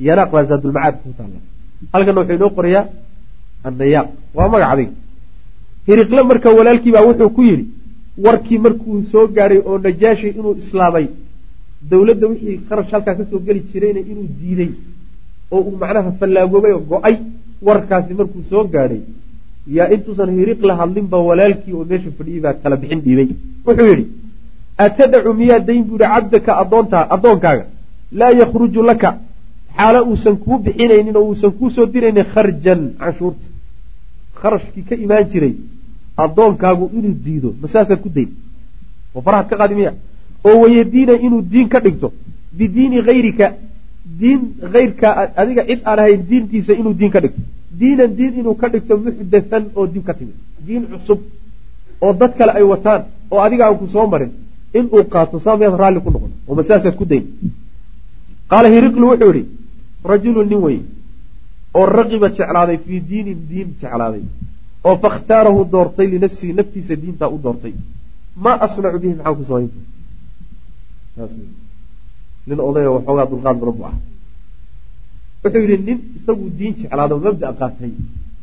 [0.08, 1.38] yanaaq baa zaadulmacaad ku taalla
[1.94, 2.84] halkana wuxuu inoo qorayaa
[3.68, 4.90] annayaaq waa magac adig
[5.88, 7.64] hiriqle marka walaalkii baa wuxuu ku yidhi
[8.24, 11.06] warkii markuu soo gaadhay oo najaashi inuu islaamay
[11.90, 14.70] dowladda wixii kharash halkaa ka soo geli jirayna inuu diiday
[15.54, 17.16] oo uu macnaha fallaagoobay oo go'ay
[17.66, 19.00] warkaasi markuu soo gaadhay
[19.76, 23.28] yaa intuusan hiriqla hadlinba walaalkii oo meesha fadhiyey baa kala bixin dhiibay.
[23.66, 24.06] Wuxuu yidhi
[24.84, 25.82] atadacu miyaa dayn?
[25.88, 27.64] buu yihi cabdaka adoontaa addoonkaaga
[28.18, 29.10] laa yakhruju laka.
[29.76, 33.46] Xaalo uusan kuu bixinaynin oo uusan kuu soo diraynin kharjan canshuurta.
[34.40, 35.54] Kharashkii ka imaan jiray
[36.24, 38.30] addoonkaagu inuu diido masaasaad ku dayn?
[39.14, 39.92] Oo farahaad ka qaadi miya
[40.48, 42.12] oo wayadiina inuu diin ka dhigto
[42.58, 43.46] bidiini hayrika
[44.20, 44.40] diin
[44.72, 45.08] hayrka
[45.42, 47.40] adiga cid aan ahayn diintiisa inuu diin ka dhigto
[47.78, 50.36] diinan diin inuu ka dhigto muxdathan oo dib ka timid.
[50.66, 51.20] Diin cusub
[52.04, 53.02] oo dad kale ay wataan
[53.32, 54.32] oo adiga aan ku soo marin
[54.78, 56.32] inuu qaato saa miyaad raalli ku noqon?
[56.48, 57.24] Oo masaasaad ku dayn.
[58.50, 59.44] Qaala hiriqlu wuxuu yihi
[60.10, 60.78] rajulun nin wey
[61.78, 64.24] oo raqiba jeclaaday fii diinin diin jeclaaday
[64.86, 67.74] oo fakhtaarahu doortay linafsihi naftiisa diintaa u doortay.
[68.44, 69.70] Maa asnacu bihi maxaan ku samayn
[72.46, 73.94] nin odayoo waxoogaa dulqaad badan bu ah
[75.44, 77.92] wuxuu yidhi nin isagu diin jeclaado mabda qaatay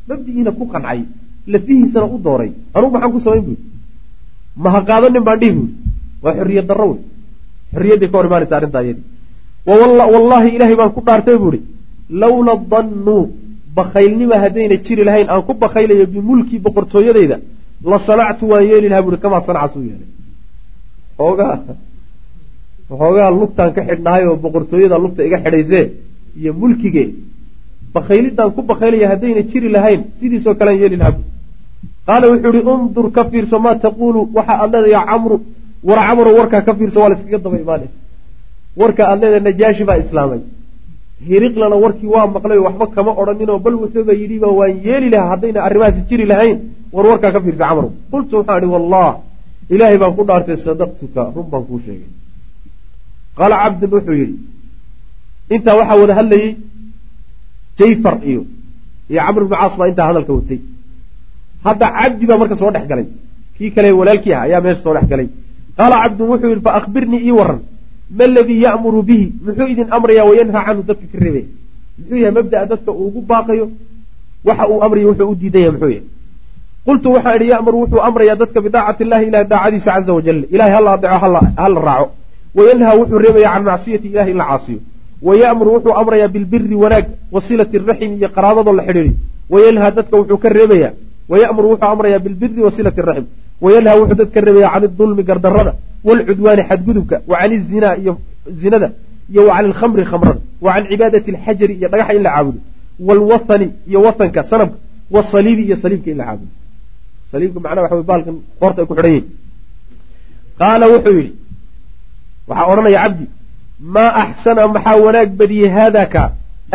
[0.08, 1.00] mabdigiina ku qancay
[1.52, 3.58] lafihiisana u dooray anugu maxaan ku samayn buui
[4.62, 5.70] ma ha qaado nin baan dhihi buui
[6.24, 7.00] waa xorriyad darro wey
[7.72, 9.02] xorriyadday ka hor imaanaysa arrintaa iyadi
[10.14, 11.60] wallaahi ilaahay baan ku dhaartay buuhi
[12.22, 13.16] lawla dannu
[13.78, 17.36] bakaylnima haddayna jiri lahayn aan ku bakaylayo bimulkii boqortooyadayda
[17.90, 20.08] la sanactu waan yeeli lahaa buui kamaa sanacas u yeelay.
[21.24, 21.54] Oogaa
[22.90, 25.84] waxoogaa lugtaan ka xidhnahay oo boqortooyada lugta iga xidhaysee
[26.40, 27.04] iyo mulkige
[27.94, 31.18] bakaylidaan ku bakaylaya haddayna jiri lahayn sidiisoo kalean yeeli lahaa
[32.06, 35.36] qaala wuxuu ihi undur ka fiirso maa taquulu waxa aad leedahay ya camru.
[35.88, 37.86] War camro warkaa ka fiirso waa la iskaga daba imaane
[38.80, 40.40] warka aad leedahay najaashi baa islaamay.
[41.28, 46.00] Hiriqlana warkii waa maqlay waxba kama odhaninoo bal wuxuuba yidhiba waan yeeli lahaa haddayna arrimahaasi
[46.10, 46.56] jiri lahayn.
[46.94, 47.88] War warkaa ka fiirsa camru.
[48.12, 49.08] Qultu waxaan ihi wallah
[49.74, 52.10] ilaahay baan ku dhaartay sadaqtuka run baan kuu sheegay.
[53.38, 54.34] Qaala cabdun wuxuu yidhi
[55.54, 56.50] intaa waxaa wada hadlayey
[57.78, 58.42] jayfar iyo
[59.10, 60.60] iyo camr ibnu caas baa intaa hadalka watay.
[61.64, 63.06] Hadda cabdi baa marka soo dhex galay.
[63.56, 65.28] Kii kale walaalkii ah ayaa meesha soo dhex galay.
[65.78, 67.60] Qaala cabdun wuxuu yidhi fa akhbirnii ii waran
[68.16, 69.26] ma aladii ya'muru bihi?
[69.46, 71.46] Muxuu idin amrayaa wayanhaa canhu dadka ka reebaya
[71.98, 73.66] muxuu yahay mabda'a dadka uu ugu baaqayo
[74.48, 76.04] waxa uu amraya wuxuu u diidan yahay muxuu yahay.
[76.86, 80.90] Qultu waxaan idhi ya'muru wuxuu amrayaa dadka bidaacati illahi ilahi daacadiisa caza wajal ilahay hala
[80.96, 81.18] adeeco
[81.62, 82.06] hala raaco.
[82.58, 84.78] Wayanhaa wuxuu reebayaa can macsiyati ilahi in la caasiyo
[85.28, 89.12] waya'muru wuxuu amrayaa bilbiri wanaag wasilati raxim iyo qaraabadoo la xidhiiri
[89.52, 90.92] wayanhaa dadka wuxuu ka reebayaa
[91.32, 93.26] waya'muru wuxuu amrayaa bilbiri wasilati raxim
[93.64, 95.72] wayanhaa wuxuu dadka reebayaa can idulmi gardarada
[96.06, 98.12] waalcudwaani xadgudubka wa can izinaa iyo
[98.62, 98.88] zinada
[99.32, 102.58] iyo wa can alkhamri khamrada wa can cibaadati alxajari iyo dhagaxa in la caabudo
[103.06, 104.76] waalwathani iyo wathanka sanamka
[105.14, 106.50] wasaliibi iyo saliibka in la caabudo
[107.32, 109.26] saliibka macnaha waxa wey baalkan qoorta ay ku xidhan yihiin
[110.60, 111.32] qaala wuxuu yidhi
[112.48, 113.24] waxaa odhanaya cabdi
[113.94, 116.22] maa axsana maxaa wanaag badiyey haadaka?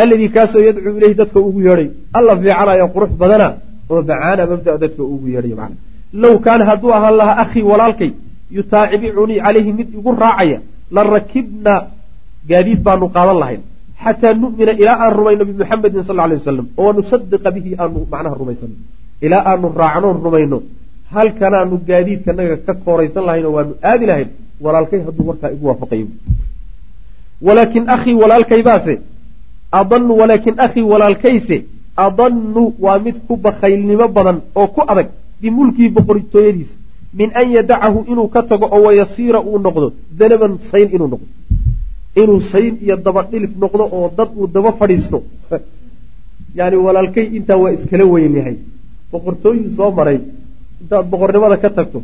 [0.01, 1.89] Alladii kaasoo yadcuu ileyhi dadka ugu yeedhay.
[2.17, 3.47] Alla fiicanaya qurux badana
[3.91, 5.77] oo bacaana mabdaa dadka ugu yeedhay macna.
[6.21, 8.11] Low kaana hadduu ahaan lahaa akhii walaalkay
[8.57, 10.59] yutaacibicunii calayhi mid igu raacaya
[10.95, 11.73] la rakibna
[12.49, 13.61] gaadiid baanu qaadan lahayn.
[14.03, 18.75] Xataa nu'mina ilaa aan rumayno bimuxamedin sal alay wasalam oo nusadiqa bihi aanu macnaha rumaysano
[19.25, 20.57] ilaa aanu raacnoon rumayno.
[21.15, 24.29] Halkanaanu gaadiidkanaga ka kooraysan lahaynoo waanu aadi lahayn
[24.65, 26.07] walaalkay hadduu warkaa igu waafaqayo
[27.41, 28.99] walaakin akhii walaalkaybaase.
[29.71, 31.65] Adanu walaakin akhii walaalkayse.
[31.95, 35.07] Adanu waa mid ku bakaylnimo badan oo ku adag
[35.41, 36.75] bimulkii boqortooyadiisa
[37.13, 41.27] min an yadacahu inuu ka tago oo wayasiira uu noqdo danaban sayn inuu noqdo.
[42.15, 45.23] Inuu sayn iyo daba dhilif noqdo oo dad uu daba fadhiisto.
[46.57, 48.57] Yani walaalkay intaa waa iskala weyn yahay.
[49.11, 50.19] Boqortooyuu soo maray
[50.81, 52.01] intaad boqornimada ka tagto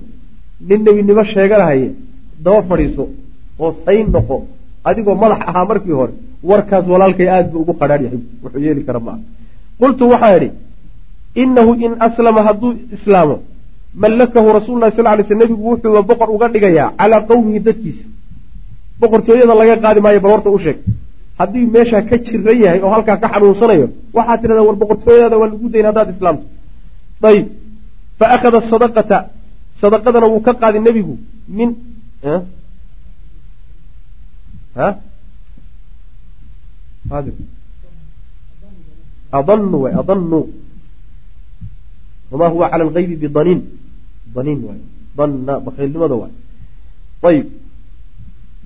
[0.67, 1.91] nin nebinimo sheeganahaye
[2.43, 3.09] daba fadhiiso
[3.59, 4.47] oo sayn noqo
[4.89, 6.13] adigoo madax ahaa markii hore
[6.49, 9.19] warkaas walaalkay aada buu ugu qadhaar yahay wuxuu yeeli kara maaha
[9.81, 10.49] qultu waxaa idhi
[11.43, 13.37] inahu in aslama hadduu islaamo
[13.93, 18.05] mallakahu rasuulu lahi sal lay sl nebigu wuxuuba boqor uga dhigayaa calaa qowmihi dadkiisa.
[18.99, 20.59] Boqortooyada laga qaadi maayo bal horta u
[21.39, 25.69] haddii meeshaa ka jiran yahay oo halkaa ka xanuunsanayo waxaad tidhahdaa war boqortooyadaada waa lagu
[25.69, 26.45] dayn haddaad islaamto.
[27.29, 27.47] Ayib
[28.19, 29.17] fa akhada sadaqata
[29.81, 31.17] sadaqadana wuu ka qaadi nebigu
[31.47, 31.69] min
[39.31, 40.49] adanu
[42.31, 43.61] wama huwa cala algaybi bidaniin
[44.35, 44.81] daniin waay
[45.17, 46.33] danna bakaylnimada waay
[47.29, 47.45] ayib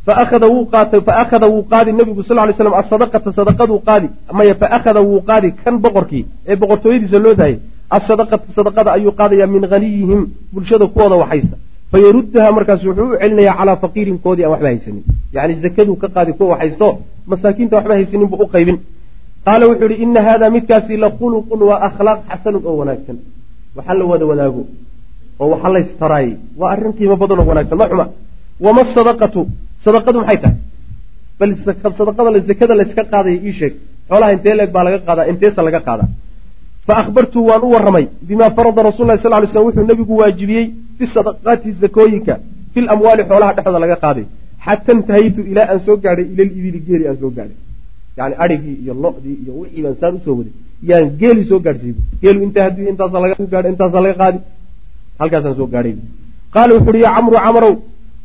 [0.06, 5.02] faakhada wuu qaatay faakhada wuu qaadi nebigu sal lay slam asadaqata sadaqaduu qaadi maya faakhada
[5.02, 10.22] wuu qaadi kan boqorkii ee boqortooyadiisa loo daayay asadaqata sadaqada ayuu qaadayaa min haniyihim
[10.54, 11.56] bulshada kuwooda waxhaysta
[11.92, 15.04] fayaruddaha markaas wuxuu u celinayaa calaa faqiirin koodii aan waxba haysanin
[15.36, 16.88] yani zakaduu ka qaadi kuwa waxhaysto
[17.32, 18.78] masaakiinta waxba haysanin buu u qaybin
[19.46, 23.18] qaala wuxuu yihi ina hada midkaasi la khuluqun waa akhlaaq xasanun oo wanaagsan
[23.78, 24.62] waxa la wada wadaago
[25.42, 28.06] oo waxa laystaraayey waa arrin qiimo badan oo wanaagsan ma xuma
[28.66, 29.42] wama sadaqatu
[29.86, 30.56] sadaqadu maxay tahay
[31.40, 31.52] bal
[32.00, 33.74] sadaqada zakada layska qaadaya ii sheeg
[34.10, 36.10] xoolaha intee leeg baa laga qaadaa inteesa laga qaadaa
[36.88, 40.66] fa akhbartu waan u warramay bimaa farada rasul lahi sal ly slm wuxuu nebigu waajibiyey
[40.98, 42.34] fi sadaqaati zakooyinka
[42.74, 44.26] fi lamwaali xoolaha dhexdooda laga qaaday
[44.68, 47.58] xata intahaytu ilaa aan soo gaadhay ilal ibili geeli aan soo gaadhay.
[48.18, 50.54] Yani adhigii iyo lodii iyo wixii baan saan u soo waday.
[50.90, 54.40] Yaan geeli soo gaadhsiiy geelu inta haddii intaasa laga gaadha intaasa laga qaadi.
[55.20, 55.94] Halkaasaan soo gaadhay
[56.54, 57.74] qaala wuxu uhi yaa camru camrow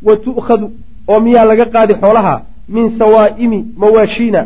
[0.07, 0.67] wa tu'khadu
[1.13, 2.35] oo miyaa laga qaadi xoolaha
[2.75, 4.41] min sawaa'imi mawaashiina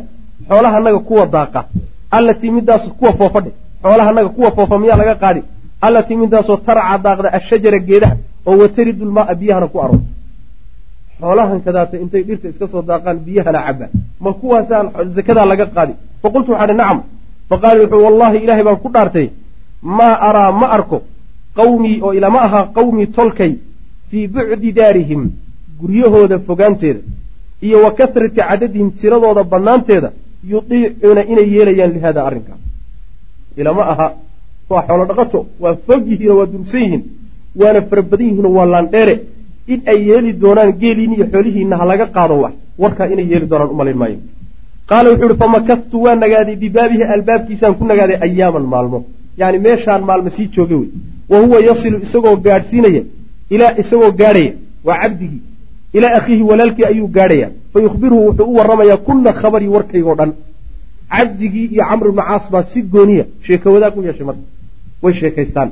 [0.48, 1.60] xoolahanaga kuwa daaqa
[2.16, 3.50] allatii midaas kuwa foofadhe
[3.82, 5.40] xoolahanaga kuwa foofa miyaa laga qaadi
[5.86, 8.16] allatii midaasoo tarca daaqda ashajara geedaha
[8.48, 10.08] oo wataridu lmaaa biyahana ku aroorta
[11.20, 13.90] xoolahan kadaata intay dhirta iska soo daaqaan biyahana cabaan
[14.24, 14.82] ma kuwaasaa
[15.16, 15.92] zakadaa laga qaadi.
[16.22, 16.98] Faqultu waxaa hi nacam.
[17.50, 19.26] Faqaala wuxuu wallahi ilaahay baan ku dhaartay.
[19.98, 20.98] Maa araa ma arko
[21.58, 23.52] qawmii oo ilama ahaa qawmii tolkay
[24.10, 25.22] fii bucdi daarihim
[25.80, 27.00] guryahooda fogaanteeda
[27.66, 30.08] iyo wa kasrati cadadihim tiradooda bannaanteeda
[30.52, 32.58] yudiicuuna inay yeelayaan lihaada arrinkaa
[33.60, 34.08] ilama aha.
[34.70, 37.02] Waa xoolo dhaqato waa fog yihiinoo waa durugsan yihiin
[37.60, 39.14] waana fara badan yihiinoo waa laandheere
[39.72, 42.54] in ay yeeli doonaan geeliin iyo xoolihiina ha laga qaado wax.
[42.82, 44.18] Warkaa inay yeeli doonaan umalayn maayo.
[44.90, 48.98] Qaala wuxuu ihi famakadtu waa nagaaday bibaabihi albaabkiisaan ku nagaaday ayaaman maalmo.
[49.40, 50.88] Yani meeshaan maalmo sii jooga wey.
[51.30, 53.02] Wa huwa yasilu isagoo gaadhsiinaya
[53.54, 54.52] ilaa isagoo gaadhaya
[54.86, 55.40] waa cabdigii.
[55.96, 57.48] Ilaa akhiihi walaalkii ayuu gaadhaya.
[57.72, 60.32] Fa yukhbiruhu wuxuu u warramayaa kulla khabari warkaygoo dhan.
[61.16, 64.42] Cabdigii iyo camr ibnu caas baa si gooniya sheeko wadaag u yeeshay marka.
[65.02, 65.68] Way sheekaystaan.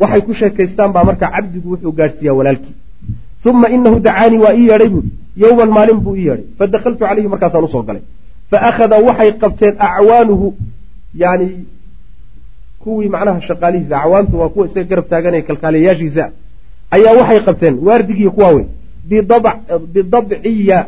[0.00, 2.74] Waxay ku sheekaystaan baa marka cabdigu wuxuu gaadhsiiyaa walaalkii
[3.44, 7.64] uma inahu dacaanii waa ii yeedhay buui yowman maalin buu ii yeedhay fadakaltu calayhi markaasaan
[7.64, 8.02] u soo galay
[8.50, 10.46] fa akhada waxay qabteen acwaanuhu
[11.22, 11.48] yani
[12.82, 16.24] kuwii macnaha shaqaalihiisa acwaantu waa kuwa isaga garab taaganaya kalkaaliyayaashiisa
[16.90, 18.66] ayaa waxay qabteen waardigii kuwaa wey
[19.94, 20.78] bidabciya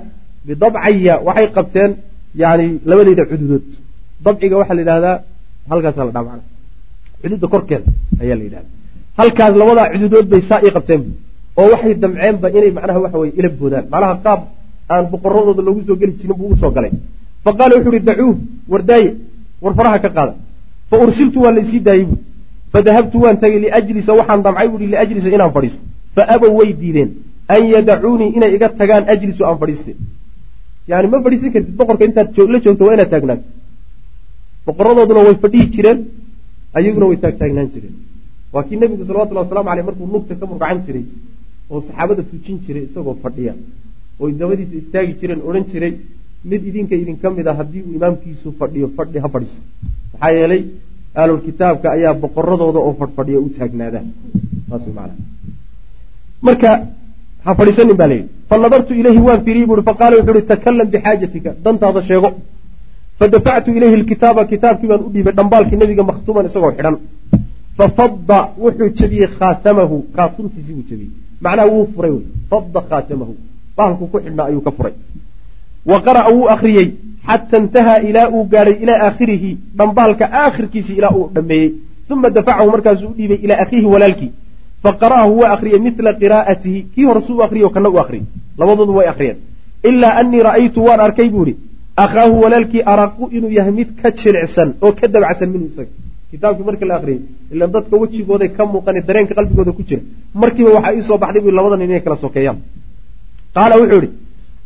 [0.46, 1.90] bidabcaya waxay qabteen
[2.34, 3.66] yani labadeyda cududood
[4.24, 5.16] dabciga waxaa la yidhahdaa
[5.70, 6.42] halkaasaa la dhaa mana
[7.22, 7.86] cududa korkeeda
[8.22, 8.68] ayaa la yidhahda
[9.20, 11.02] halkaas labadaa cududood bay saa ii qabteen
[11.60, 13.84] oo waxay damceenba inay macnaha waxa weye ila boodaan.
[13.92, 14.40] Macnaha qaab
[14.92, 16.92] aan boqoradooda loogu soo geli jirin buu ugu soo galay.
[17.44, 18.36] Fa qaala wuxu uhi dacuuh
[18.72, 19.08] wardaaye
[19.62, 20.32] war faraha ka qaada.
[20.90, 22.18] Fa ursiltu waa laysii daayey buui
[22.72, 25.82] fadahabtu waan tagay liajlisa waxaan damcay buui liajlisa inaan fadhiisto.
[26.14, 27.10] Fa abow way diideen
[27.54, 29.92] an yadacuunii inay iga tagaan ajlisu aan fadhiiste
[30.90, 33.44] yani ma fadhiisan kartid boqorka intaad la joogto waa inaad taagnaato
[34.66, 35.98] boqoradooduna way fadhihi jireen
[36.78, 37.94] ayaguna way taagtaagnaan jireen.
[38.52, 41.04] Waa kii nebigu salawatullhi waslamu aleyh markuu nugta ka murgacan jiray
[41.72, 43.52] oo saxaabada tujin jiray isagoo fadhiya
[44.22, 45.92] oy dabadiisa istaagi jireen odhan jiray
[46.50, 49.60] mid idinka idinka mid a haddii uu imaamkiisu fadhiyo fadhi ha fadhiiso
[50.12, 50.62] maxaa yeelay
[51.20, 54.00] ahlulkitaabka ayaa boqoradooda oo fadhfadhiya u taagnaada
[54.68, 55.14] saas wy maana
[56.46, 56.70] marka
[57.44, 61.50] ha fadhiisanin baa layidhi fa nadartu ilayhi waan fiiriyey buui faqaala wuxu uhi takalam bixaajatika
[61.64, 62.28] dantaada sheego.
[63.18, 66.94] Fadafactu ilayhi lkitaaba kitaabkii baan u dhiibay dhambaalkii nebiga makhtuuman isagoo xidhan.
[67.78, 71.12] Fafada wuxuu jebiyey khaatamahu kaatuntiisii buu jebiyey
[71.44, 72.14] macnaha wuu furay
[72.50, 73.34] fada khaatamahu.
[73.76, 74.94] Bahalku ku xidhnaa ayuu ka furay.
[75.90, 76.88] Wa qara'a wuu akriyey
[77.28, 79.50] xata intahaa ilaa uu gaadhay ilaa aakhirihi.
[79.78, 81.68] Dhambaalka aakhirkiisii ilaa uu dhammeeyey
[82.10, 84.30] uma dafacahu markaasuu u dhiibay ilaa akhiihi walaalkii.
[84.84, 86.80] Faqara'ahu waa akriyey midla qiraa'atihi.
[86.94, 88.26] Kii hore suu akriyo kana u akriyey
[88.58, 89.38] labadoodu way akriyeen
[89.90, 91.54] ilaa anii ra'aytu waan arkay buu ihi
[92.04, 95.92] akhaahu walaalkii araqu inuu yahay mid ka jilicsan oo ka dabacsan minhu isaga
[96.32, 97.20] kitaabkii markii la akriyey
[97.52, 100.02] ilan dadka wejigooday ka muuqani dareenka qalbigooda ku jira.
[100.34, 102.58] Markiiba waxaa iisoo baxday bui labada nin inay kala sokeeyaan.
[103.54, 104.10] Qaala wuxuu ihi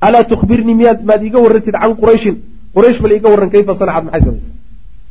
[0.06, 2.36] alaa tukhbirnii miyaad maad iiga warrantid can qurayshin?
[2.74, 4.54] Quraysh bal iiga warran kayfa sanacad maxay samaysay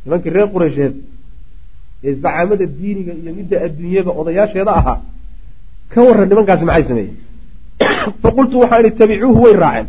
[0.06, 0.94] nimankii reer quraysheed
[2.04, 5.00] ee zacaamada diiniga iyo midda adduunyada odayaasheeda ahaa
[5.94, 7.18] ka warran nimankaasi maxay sameeyeen?
[8.24, 9.88] Faqultu waxaan idhi tabicuuhu way raaceen.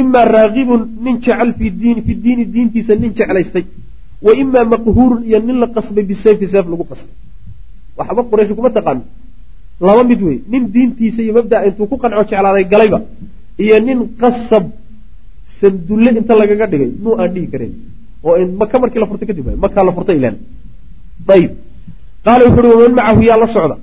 [0.00, 1.66] Imaa raagibun nin jecel fi
[2.24, 3.64] diini diintiisa nin jeclaystay
[4.24, 7.14] wa imaa maqhuurun iyo nin la qasbay bisayfi seef lagu qasbay.
[7.98, 9.02] Waxba quraysh kuma taqaano
[9.80, 12.98] laba mid wey nin diintiisa iyo mabdaa intuu ku qanco jeclaaday galayba
[13.64, 14.64] iyo nin qasab
[15.60, 17.72] sandulle inta lagaga dhigay nuu aan dhihi karen
[18.26, 20.36] oo maka markii la furtay kadib makaa la furtay ilan
[21.34, 21.52] ayib
[22.24, 23.76] qaala wuxu uhi waman macahu yaa la socda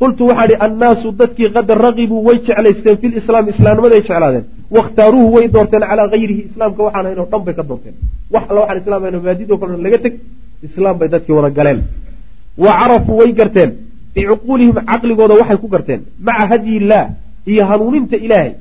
[0.00, 4.44] qultu waxaa ihi annaasu dadkii qad raqibuu way jeclaysteen fi lislaami islaamnimaday jeclaadeen.
[4.76, 7.94] Wakhtaaruuhu way doorteen calaa hayrihi islaamka waxaan hayn oo dhan bay ka doorteen.
[8.34, 10.14] Wax alla waxaan islam hayn mabaadidoo kale laga teg
[10.68, 11.78] islaam bay dadkii wada galeen.
[12.64, 13.70] Wa carafuu way garteen.
[14.14, 16.00] Bicuquulihim caqligooda waxay ku garteen.
[16.26, 17.06] Maca hadyi illaah
[17.52, 18.52] iyo hanuuninta ilaahay.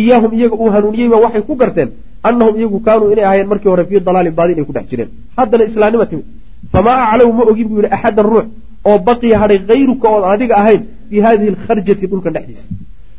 [0.00, 1.88] Iyaahum iyaga uu hanuuniyeyba waxay ku garteen
[2.28, 5.08] annahum iyagu kaanuu inay ahaayeen markii hore fii dalaalin baadi inay ku dhex jireen.
[5.36, 6.26] Haddana islaamnima timid.
[6.72, 8.46] Famaa aclaw ma ogin buu yihi axadan ruux
[8.88, 12.66] oo baqiya hadhay hayruka oon adiga ahayn fii hadihi alkharjati dhulkan dhexdiisa.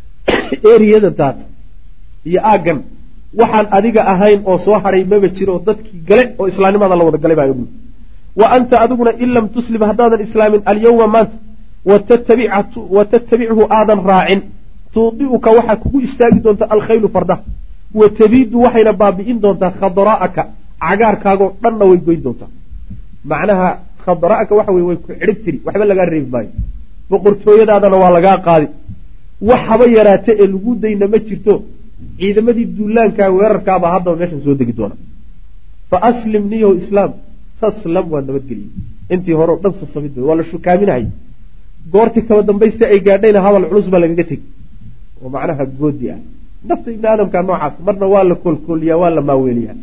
[0.74, 1.44] Eriyadan taata
[2.30, 2.80] iyo aaggan
[3.40, 7.38] waxaan adiga ahayn oo soo hadhay maba jiro dadkii gale oo islaamnimada la wada galay
[7.42, 7.68] baa ogni
[8.40, 11.38] wa anta adiguna in lam tuslim haddaadan islaamin alyawma maanta
[12.96, 14.42] wa tattabichu aadan raacin.
[14.96, 17.44] Tuudi'uka waxaa kugu istaagi doonta alkhaylu fardaha
[18.00, 20.42] wa tabiidu waxayna baabi'in doontaa khadraa'aka
[20.86, 22.52] cagaarkaagoo dhanna way goyn doontaa
[24.06, 26.50] macnaha khadra'aka waxa weye way ku cidhib tiri waxba lagaa reebi maayo.
[27.10, 28.68] Boqortooyadaadana waa lagaa qaadi.
[29.50, 31.54] Wax haba yaraate ee lagu dayna ma jirto
[32.20, 34.96] ciidamadii duulaankaa weerarkaabaa haddaba meeshan soo degi doona.
[35.90, 37.12] Fa aslim niyow islaam
[37.60, 38.70] taslam waa nabadgeliyey
[39.14, 41.06] intii hore o dhan sasamid waa la shukaaminahay.
[41.94, 44.46] Goortii kaba dambaysta ay gaadhayna hadal culus baa lagaga tegi.
[45.22, 46.20] Oo macnaha goodi ah.
[46.70, 49.78] Nafta ibni aadamka noocaas marna waa la koolkooliyaa waa la maaweeliyaa.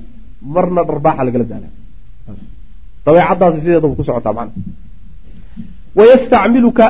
[0.55, 1.69] Marna dharbaaxa lagala daala
[3.07, 4.53] dabeecadaasi sideedaba ku socotaa macna
[5.99, 6.87] wayastacmiluka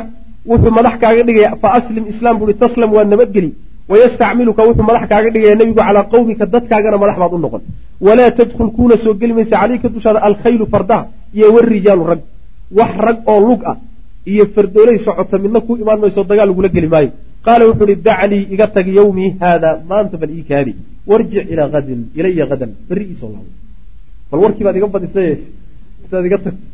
[0.51, 3.51] wuxuu madax kaaga dhigaya fa aslim islaam buui taslam waa nabadgeli.
[3.91, 7.63] Wayastacmiluka wuxuu madax kaaga dhigaya nebigu calaa qawmika dadkaagana madax baad u noqon.
[8.07, 11.03] Walaa tadkhul kuuna soo geli maysa caleyka dushaada alkhaylu fardaha
[11.37, 12.21] iyo warijaalu rag.
[12.79, 13.77] Wax rag oo lug ah
[14.33, 17.11] iyo fardoolay socota midna ku imaan mayso dagaal lagula geli maayo.
[17.47, 20.73] Qaala wuxuu ihi dacnii iga tag yawmii haada maanta bal ii kaadi.
[21.11, 23.51] Warjic ilaa adin ilaya hadan berri iisoo laabo
[24.31, 25.29] bal warkii baad iga badisay
[26.13, 26.65] saad iga tagto.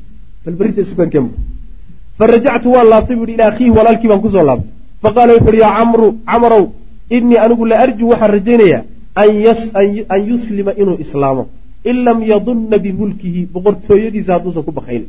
[0.44, 1.26] Bal berrinta isukankeen
[2.18, 4.72] farajactu waan laabtay bu ihi ilaa akhiihi walaalkii baan ku soo laabtay.
[5.02, 6.64] Faqaala wuxu uhi yaa camru camrow
[7.16, 8.82] inii anigu la arju waxaan rajaynayaa
[10.14, 11.44] an yuslima inuu islaamo.
[11.90, 15.08] In lam yadunna bimulkihi boqortooyadiisa hadduusan ku bakaynin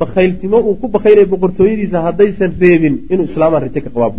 [0.00, 4.18] bakayltimo uu ku bakaynaya boqortooyadiisa haddaysan reebin inuu islaamaan raje ka qabaabo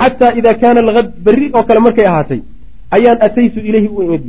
[0.00, 2.40] xataa idaa kaana alad berri oo kale markay ahaatay
[2.96, 4.24] ayaan ataytu ilayhi u imid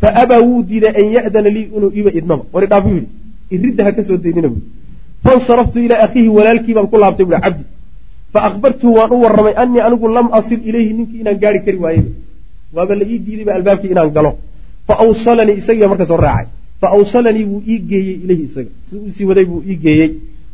[0.00, 3.08] fa abaa wuu diiday an ya'dana lii inuu iba idnaba war idhaaf buu yidhi
[3.56, 4.62] iridda ha ka soo daynina buui
[5.24, 7.64] fansaraftu ilaa akhiihi walaalkii baan ku laabtay buui cabdi
[8.32, 12.10] fa akhbartuhu waan u warramay anii anigu lam asil ilayhi ninkii inaan gaari kari waayeyba
[12.76, 14.32] waaba la ii diidayba albaabkii inaan galo
[14.88, 16.46] fa awsalanii isagiiba marka soo raacay
[16.80, 20.10] fa awsalanii wuu ii geeyey ilayhi isaga si uusii waday buu ii geeyey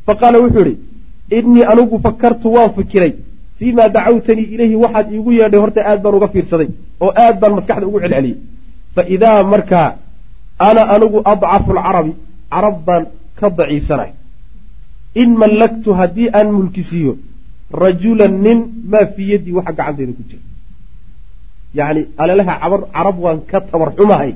[0.06, 0.76] fa qaala wuxuu idhi
[1.38, 3.12] innii anigu fakartu waan fikiray
[3.58, 6.68] fii maa dacawtanii ilayhi waxaad iigu yeedhay horta aad baan uga fiirsaday
[7.04, 8.36] oo aad baan maskaxda ugu celceliyey
[8.96, 9.88] fa idaa markaa
[10.68, 12.12] ana anigu adcafu alcarabi
[12.52, 13.04] carab baan
[13.38, 14.10] ka daciifsanay
[15.22, 17.12] in mallaktu haddii aan mulkisiiyo
[17.82, 18.58] rajulan nin
[18.92, 20.42] maa fii yaddii waxa gacantayda ku jira.
[21.78, 24.32] Yacni cabar carab waan ka tabar xumahay.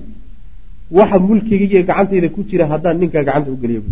[0.90, 3.82] Waxa mulkigaiyo gacantayda ku jira haddaan ninkaa gacanta u geliyo.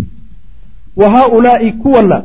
[0.97, 2.19] Wa haaulaai kuwana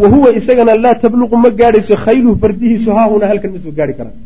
[0.00, 4.16] wa huwa isagana laa tabluqu ma gaadhayso khayluhu fardihiisu haahunaa halkan ma soo gaari karaan.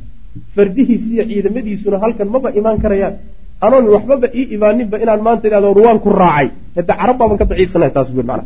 [0.54, 3.14] Fardihiis iyo ciidamadiisuna halkan maba imaan karayaan
[3.66, 6.46] anoon waxbaba ii imaaninba inaan maanta idhahdo ruwaan ku raacay.
[6.76, 8.42] Hada carab baaban ka daciifsanahay taas bui mana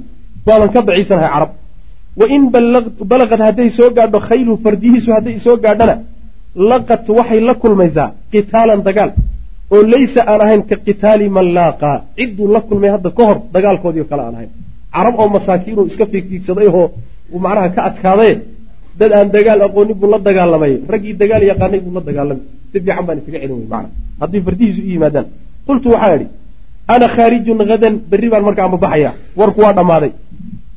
[0.49, 1.51] waaban ka daciifsanahay carab.
[2.21, 2.43] Wa in
[3.12, 5.95] balaqad hadday soo gaadho khayluhu fardihiisu hadday soo gaadhana
[6.71, 9.11] laqad waxay la kulmaysaa qitaalan dagaal
[9.75, 14.05] oo laysa aan ahayn ka qitaali man laaqaa cidduu la kulmay hadda ka hor dagaalkoodii
[14.11, 14.51] kale aan ahayn.
[14.95, 18.33] Carab oo masaakiinuu iska fiigfiigsaday uu macnaha ka adkaaday
[18.99, 20.72] dad aan dagaal aqoonin buu la dagaalamay.
[20.92, 22.42] Raggii dagaal yaqaanay buu la dagaalamay.
[22.72, 23.88] Si fiican baan isaga celin wey macna.
[24.20, 25.26] Haddii fardihiisu u yimaadaan.
[25.66, 26.26] Qultu waxaa idhi
[26.94, 30.12] ana khaarijun hadan berri baan marka anbabaxaya warku waa dhammaaday.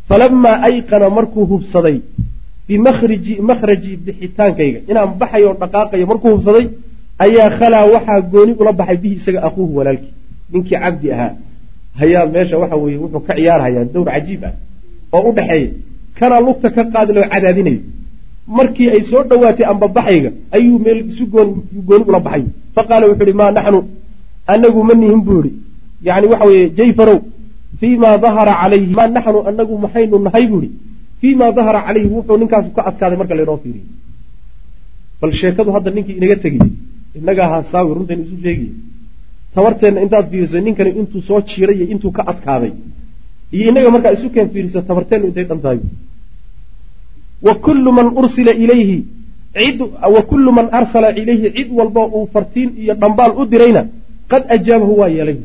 [0.10, 1.98] Falamaa ayqana markuu hubsaday
[2.68, 4.80] bimahriji makhraji bixitaankayga.
[4.92, 6.66] Inaan baxayo dhaqaaqayo markuu hubsaday
[7.26, 10.14] ayaa khalaa waxaa gooni ula baxay bihi isaga akuuhu walaalkii.
[10.52, 11.32] Ninkii cabdi ahaa.
[12.00, 14.54] Hayaa meesha waxa weeye wuxuu ka ciyaarhayaa dowr cajiib ah
[15.16, 15.70] oo u dhexeeya
[16.20, 17.80] kanaa lugta ka qaadiloo cadaadinayo
[18.58, 21.26] markii ay soo dhowaatay ambabaxayga ayuu meel isu
[21.88, 22.44] gooni ula baxay.
[22.76, 23.80] Fa qaala wuxuu ihi maa naxnu?
[24.54, 25.52] Anagu ma nihin buu ihi
[26.08, 27.20] yani waxa weeye jayfarow
[27.80, 28.94] fii maa dahara calayhi.
[28.98, 29.40] Maa naxnu?
[29.50, 30.72] Anagu maxaynu nahay buu ihi
[31.22, 33.86] fii maa dahara calayhi wuxuu ninkaasu ka adkaaday marka laynoo fiiriyo
[35.22, 36.72] bal sheekadu hadda ninkii inaga tegiyey
[37.18, 38.72] innagaa haasaawi runtaynu isu sheegiye
[39.56, 42.72] tabarteenna intaad fiiriso ninkani intuu soo jiiray iyo intuu ka adkaaday.
[43.56, 45.80] Iyo innaga markaa isu keen fiiriso tabarteennu intay dhan
[47.42, 49.06] tahay wa kullu man ursila ilayhi
[49.56, 49.82] cid
[50.16, 53.82] wa kullu man arsala ilayhi cid walba uu fartiin iyo dhambaal u dirayna
[54.32, 55.38] qad ajaabahu waa yeelay.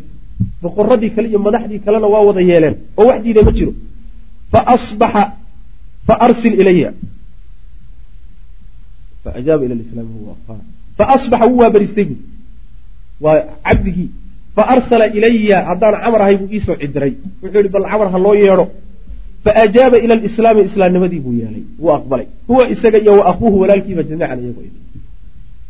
[0.63, 3.73] Boqoradii kale iyo madaxdii kalena waa wada yeeleen oo wax diida ma jiro.
[4.53, 5.23] Fa asbaxa
[6.07, 6.91] fa arsil ilaya
[10.99, 12.17] faasbaxa wuu waabaristay bu
[13.25, 14.11] waa cabdigii.
[14.57, 18.35] Fa arsala ilaya haddaan camar ahay buu iisoo cidiray wuxuu yihi bal camar ha loo
[18.35, 18.67] yeedho
[19.45, 24.39] faajaaba ila lislaami islaamnimadii buu yeelay wuu aqbalay huwa isaga iyo wa akuuhu walaalkiiba jamiican
[24.45, 24.65] iyagoo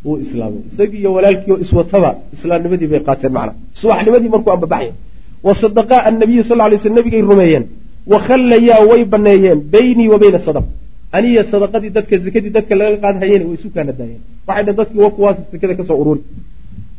[0.04, 4.90] wuu islaamay isagii iyo walaalkii oo iswataba islaamnimadii bay qaateen macna subaxnimadii markuu ambabaxay
[5.46, 7.64] wa sadaqaa annabiyi sal lay sl nabigay rumeeyeen
[8.12, 10.64] wakhallayaa way baneeyeen beynii wa bayna sadaq
[11.16, 15.10] aniya sadaqadii dadka zakadii dadka laga qaadhayeen way isu kaana daayeen waxay dhn dadkii wa
[15.16, 16.22] kuwaas sakada ka soo ururi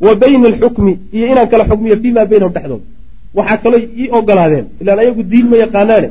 [0.04, 2.84] wa bayna alxukmi iyo inaan kala xukmiyo fii maa baynahum dhexdooda
[3.38, 6.08] waxaa kaloo ii ogolaadeen ilaan ayagu diin ma yaqaanaane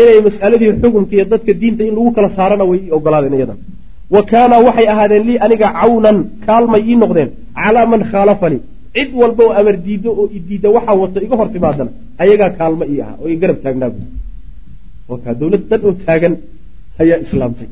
[0.00, 3.58] inay mas'aladii xukumka iyo dadka diinta in lagu kala saarana way ii ogolaadeen iyadan
[4.14, 6.16] wa kaanaa waxay ahaadeen lii aniga cawnan
[6.46, 8.60] kaalmay ii noqdeen calaa man khaalafanii
[8.96, 11.90] cid walba oo amar diiddo oo idiidda waxaa wato iga hor timaadana
[12.22, 13.90] ayagaa kaalmo ii ahaa oo i garab taagnaa
[15.08, 16.34] bu kaa dowlad dan oo taagan
[17.02, 17.68] ayaa islaamtay.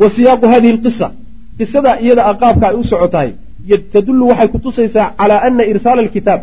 [0.00, 1.06] Wa siyaaqu hadihi alqisa
[1.58, 3.30] qisada iyada a qaabka ay u socotahay
[3.92, 6.40] tadullu waxay kutusaysaa calaa ana irsaala alkitaab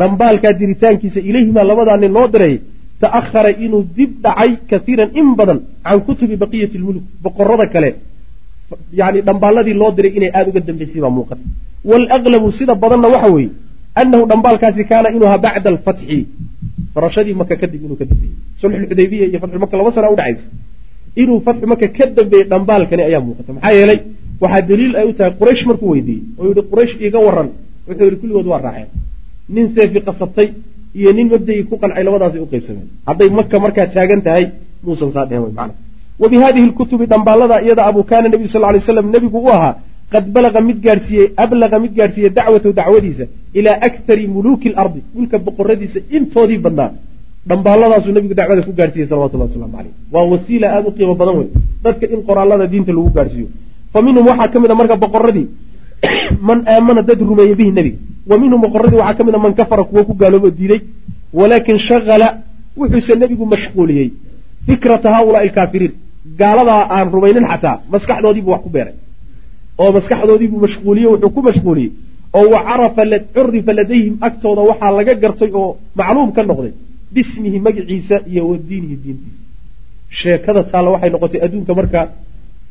[0.00, 2.54] dhambaalkaa diritaankiisa ilayhimaa labadaa nin loo diray
[3.02, 7.90] ta'ahara inuu dib dhacay kaiiran in badan can kutubi baqiyati lmuluk boqorada kale
[9.00, 11.44] yani dhambaaladii loo diray inay aada uga dambaysay baa muuqata
[11.90, 13.50] waalaglabu sida badanna waxa weeye
[14.00, 16.18] annahu dhambaalkaasi kaana inuu ahaa bacda alfatxi
[16.94, 20.44] farashadii maka kadib inuu ka dambeeyey sulxulxudaybiya iyo fatxu maka laba sana udhacaysa
[21.22, 23.98] inuu fatxu maka ka dambeeyey dhambaalkani ayaa muuqata maxaa yeelay
[24.42, 27.48] waxaa daliil ay u tahay quraysh markuu weydiiyey oo yihi quraysh iiga waran
[27.88, 28.88] wuxuu yihi kulligood waa raaceen
[29.54, 30.48] nin seefi qasabtay
[30.98, 32.88] iyo nin mabda'ii ku qancay labadaasay u qaybsameen.
[33.08, 34.44] Hadday maka markaa taagan tahay
[34.84, 35.72] muusan saa dhehen mana
[36.22, 39.74] wa bi hadihi lkutubi dhambaalada iyada abuu kaana nebiyu sal lay slam nebigu u ahaa
[40.12, 43.24] qad balaga mid gaadhsiiyey ablaga mid gaadhsiiyey dacwatahu dacwadiisa
[43.58, 46.90] ilaa aktari muluuki lardi dhulka boqoradiisa intoodii badnaa.
[47.48, 51.48] Dhambaaladaasuu nebigu dacwada ku gaadhsiiyey salawatullah waslamu caleyh waa wasiila aada u qiimo badan wey
[51.84, 53.48] dadka in qoraalada diinta lagu gaadhsiiyo
[53.92, 55.46] fa minhum waxaa ka mid a marka boqoradii
[56.48, 57.98] man aamana dad rumeeyey bihi nebiga
[58.30, 60.80] wa minhum boqoradii waxaa ka mid a man kafara kuwo ku gaaloobo diiday.
[61.32, 62.42] Walaakin shagala
[62.76, 64.12] wuxuuse nebigu mashquuliyey.
[64.66, 65.92] Fikrata haaulaai alkaafiriin.
[66.38, 68.94] Gaaladaa aan rumaynin xataa maskaxdoodiibuu wax ku beeray.
[69.78, 71.92] Oo maskaxdoodiibuu mashquuliyey wuxuu ku mashquuliyey.
[72.34, 73.02] Oo wa carafa
[73.34, 76.72] curifa ladayhim agtooda waxaa laga gartay oo macluum ka noqday.
[77.14, 79.30] Bismihi magaciisa iyo wa diintiisa.
[80.10, 82.06] Sheekada taalla waxay noqotay adduunka markaa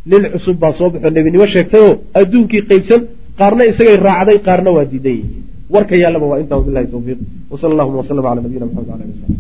[0.06, 3.02] nin cusub baa soo baxoo nebinimo sheegtayoo adduunkii qaybsan
[3.40, 5.44] qaarna isagay raacday qaarna waa diidan yihiin
[5.76, 7.20] warka yaallaba waa intaa wabilahi tawfiiq
[7.54, 9.36] wsala allahuma waslama cala nabiyina maxamed ala ali wasabi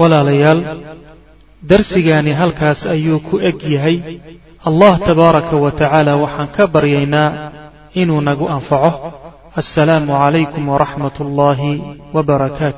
[0.00, 0.60] walaalayaal
[1.70, 3.96] darsigaani halkaas ayuu ku eg yahay.
[4.68, 7.28] Allah tabaaraka wa tacaala waxaan ka baryaynaa
[8.00, 8.90] inuu nagu anfaco.
[9.60, 11.72] Assalaamu calaykum waraxmat ullaahi
[12.16, 12.74] wbarakaatu